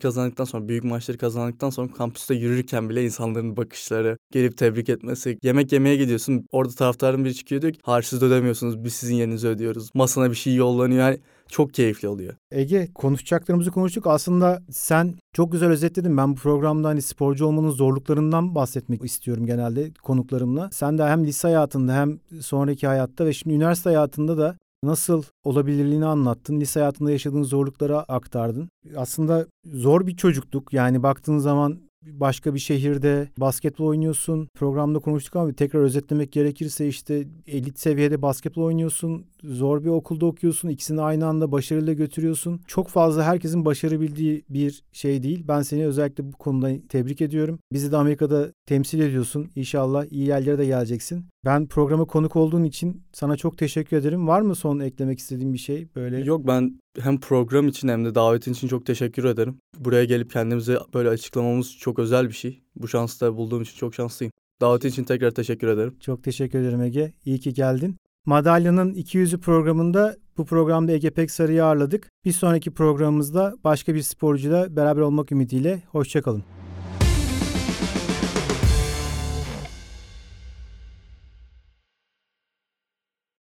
kazandıktan 0.00 0.44
sonra, 0.44 0.68
büyük 0.68 0.84
maçları 0.84 1.18
kazandıktan 1.18 1.70
sonra 1.70 1.92
kampüste 1.92 2.34
yürürken 2.34 2.88
bile 2.90 3.04
insanların 3.04 3.56
bakışları, 3.56 4.18
gelip 4.32 4.56
tebrik 4.56 4.88
etmesi. 4.88 5.38
Yemek 5.42 5.72
yemeye 5.72 5.96
gidiyorsun. 5.96 6.46
Orada 6.52 6.72
taraftarın 6.72 7.24
biri 7.24 7.34
çıkıyor 7.34 7.62
diyor 7.62 7.72
ki 7.72 7.80
harçsız 7.82 8.22
ödemiyorsunuz 8.22 8.84
biz 8.84 8.94
sizin 8.94 9.14
yerinizi 9.14 9.48
ödüyoruz. 9.48 9.90
Masana 9.94 10.30
bir 10.30 10.36
şey 10.36 10.54
yollanıyor. 10.54 11.00
Yani 11.00 11.18
çok 11.48 11.74
keyifli 11.74 12.08
oluyor. 12.08 12.34
Ege 12.50 12.88
konuşacaklarımızı 12.94 13.70
konuştuk. 13.70 14.06
Aslında 14.06 14.62
sen 14.70 15.14
çok 15.32 15.52
güzel 15.52 15.68
özetledin. 15.68 16.16
Ben 16.16 16.30
bu 16.32 16.34
programda 16.34 16.88
hani 16.88 17.02
sporcu 17.02 17.46
olmanın 17.46 17.70
zorluklarından 17.70 18.54
bahsetmek 18.54 19.04
istiyorum 19.04 19.46
genelde 19.46 19.90
konuklarımla. 20.02 20.70
Sen 20.72 20.98
de 20.98 21.04
hem 21.04 21.26
lise 21.26 21.48
hayatında 21.48 21.94
hem 21.94 22.18
sonraki 22.40 22.86
hayatta 22.86 23.26
ve 23.26 23.32
şimdi 23.32 23.54
üniversite 23.54 23.90
hayatında 23.90 24.38
da 24.38 24.56
nasıl 24.82 25.22
olabilirliğini 25.44 26.06
anlattın. 26.06 26.60
Lise 26.60 26.80
hayatında 26.80 27.10
yaşadığın 27.10 27.42
zorluklara 27.42 27.98
aktardın. 27.98 28.70
Aslında 28.96 29.46
zor 29.64 30.06
bir 30.06 30.16
çocukluk. 30.16 30.72
Yani 30.72 31.02
baktığın 31.02 31.38
zaman 31.38 31.78
başka 32.06 32.54
bir 32.54 32.58
şehirde 32.58 33.28
basketbol 33.38 33.86
oynuyorsun. 33.86 34.48
Programda 34.54 34.98
konuştuk 34.98 35.36
ama 35.36 35.52
tekrar 35.52 35.80
özetlemek 35.80 36.32
gerekirse 36.32 36.88
işte 36.88 37.28
elit 37.46 37.78
seviyede 37.78 38.22
basketbol 38.22 38.62
oynuyorsun. 38.62 39.26
Zor 39.44 39.84
bir 39.84 39.88
okulda 39.88 40.26
okuyorsun. 40.26 40.68
İkisini 40.68 41.00
aynı 41.00 41.26
anda 41.26 41.52
başarıyla 41.52 41.92
götürüyorsun. 41.92 42.60
Çok 42.66 42.88
fazla 42.88 43.24
herkesin 43.24 43.64
başarabildiği 43.64 44.44
bir 44.48 44.82
şey 44.92 45.22
değil. 45.22 45.44
Ben 45.48 45.62
seni 45.62 45.86
özellikle 45.86 46.32
bu 46.32 46.36
konuda 46.36 46.70
tebrik 46.88 47.20
ediyorum. 47.20 47.58
Bizi 47.72 47.92
de 47.92 47.96
Amerika'da 47.96 48.52
temsil 48.66 49.00
ediyorsun. 49.00 49.50
İnşallah 49.56 50.04
iyi 50.10 50.26
yerlere 50.26 50.58
de 50.58 50.66
geleceksin. 50.66 51.24
Ben 51.48 51.66
programa 51.66 52.04
konuk 52.04 52.36
olduğun 52.36 52.64
için 52.64 53.02
sana 53.12 53.36
çok 53.36 53.58
teşekkür 53.58 53.96
ederim. 53.96 54.28
Var 54.28 54.40
mı 54.40 54.54
son 54.54 54.78
eklemek 54.78 55.18
istediğin 55.18 55.52
bir 55.52 55.58
şey 55.58 55.88
böyle? 55.96 56.20
Yok 56.20 56.46
ben 56.46 56.80
hem 57.00 57.20
program 57.20 57.68
için 57.68 57.88
hem 57.88 58.04
de 58.04 58.14
davetin 58.14 58.52
için 58.52 58.68
çok 58.68 58.86
teşekkür 58.86 59.24
ederim. 59.24 59.58
Buraya 59.78 60.04
gelip 60.04 60.30
kendimizi 60.30 60.76
böyle 60.94 61.08
açıklamamız 61.08 61.76
çok 61.76 61.98
özel 61.98 62.28
bir 62.28 62.32
şey. 62.32 62.62
Bu 62.76 62.88
şansı 62.88 63.20
da 63.20 63.36
bulduğum 63.36 63.62
için 63.62 63.76
çok 63.76 63.94
şanslıyım. 63.94 64.32
Davetin 64.60 64.88
için 64.88 65.04
tekrar 65.04 65.30
teşekkür 65.30 65.68
ederim. 65.68 65.96
Çok 66.00 66.24
teşekkür 66.24 66.58
ederim 66.58 66.82
Ege. 66.82 67.12
İyi 67.24 67.40
ki 67.40 67.52
geldin. 67.52 67.96
Madalya'nın 68.26 68.94
200'ü 68.94 69.40
programında 69.40 70.16
bu 70.38 70.44
programda 70.44 70.92
Ege 70.92 71.10
Peksarı'yı 71.10 71.64
ağırladık. 71.64 72.08
Bir 72.24 72.32
sonraki 72.32 72.70
programımızda 72.70 73.54
başka 73.64 73.94
bir 73.94 74.02
sporcuyla 74.02 74.76
beraber 74.76 75.00
olmak 75.00 75.32
ümidiyle. 75.32 75.82
Hoşçakalın. 75.92 76.57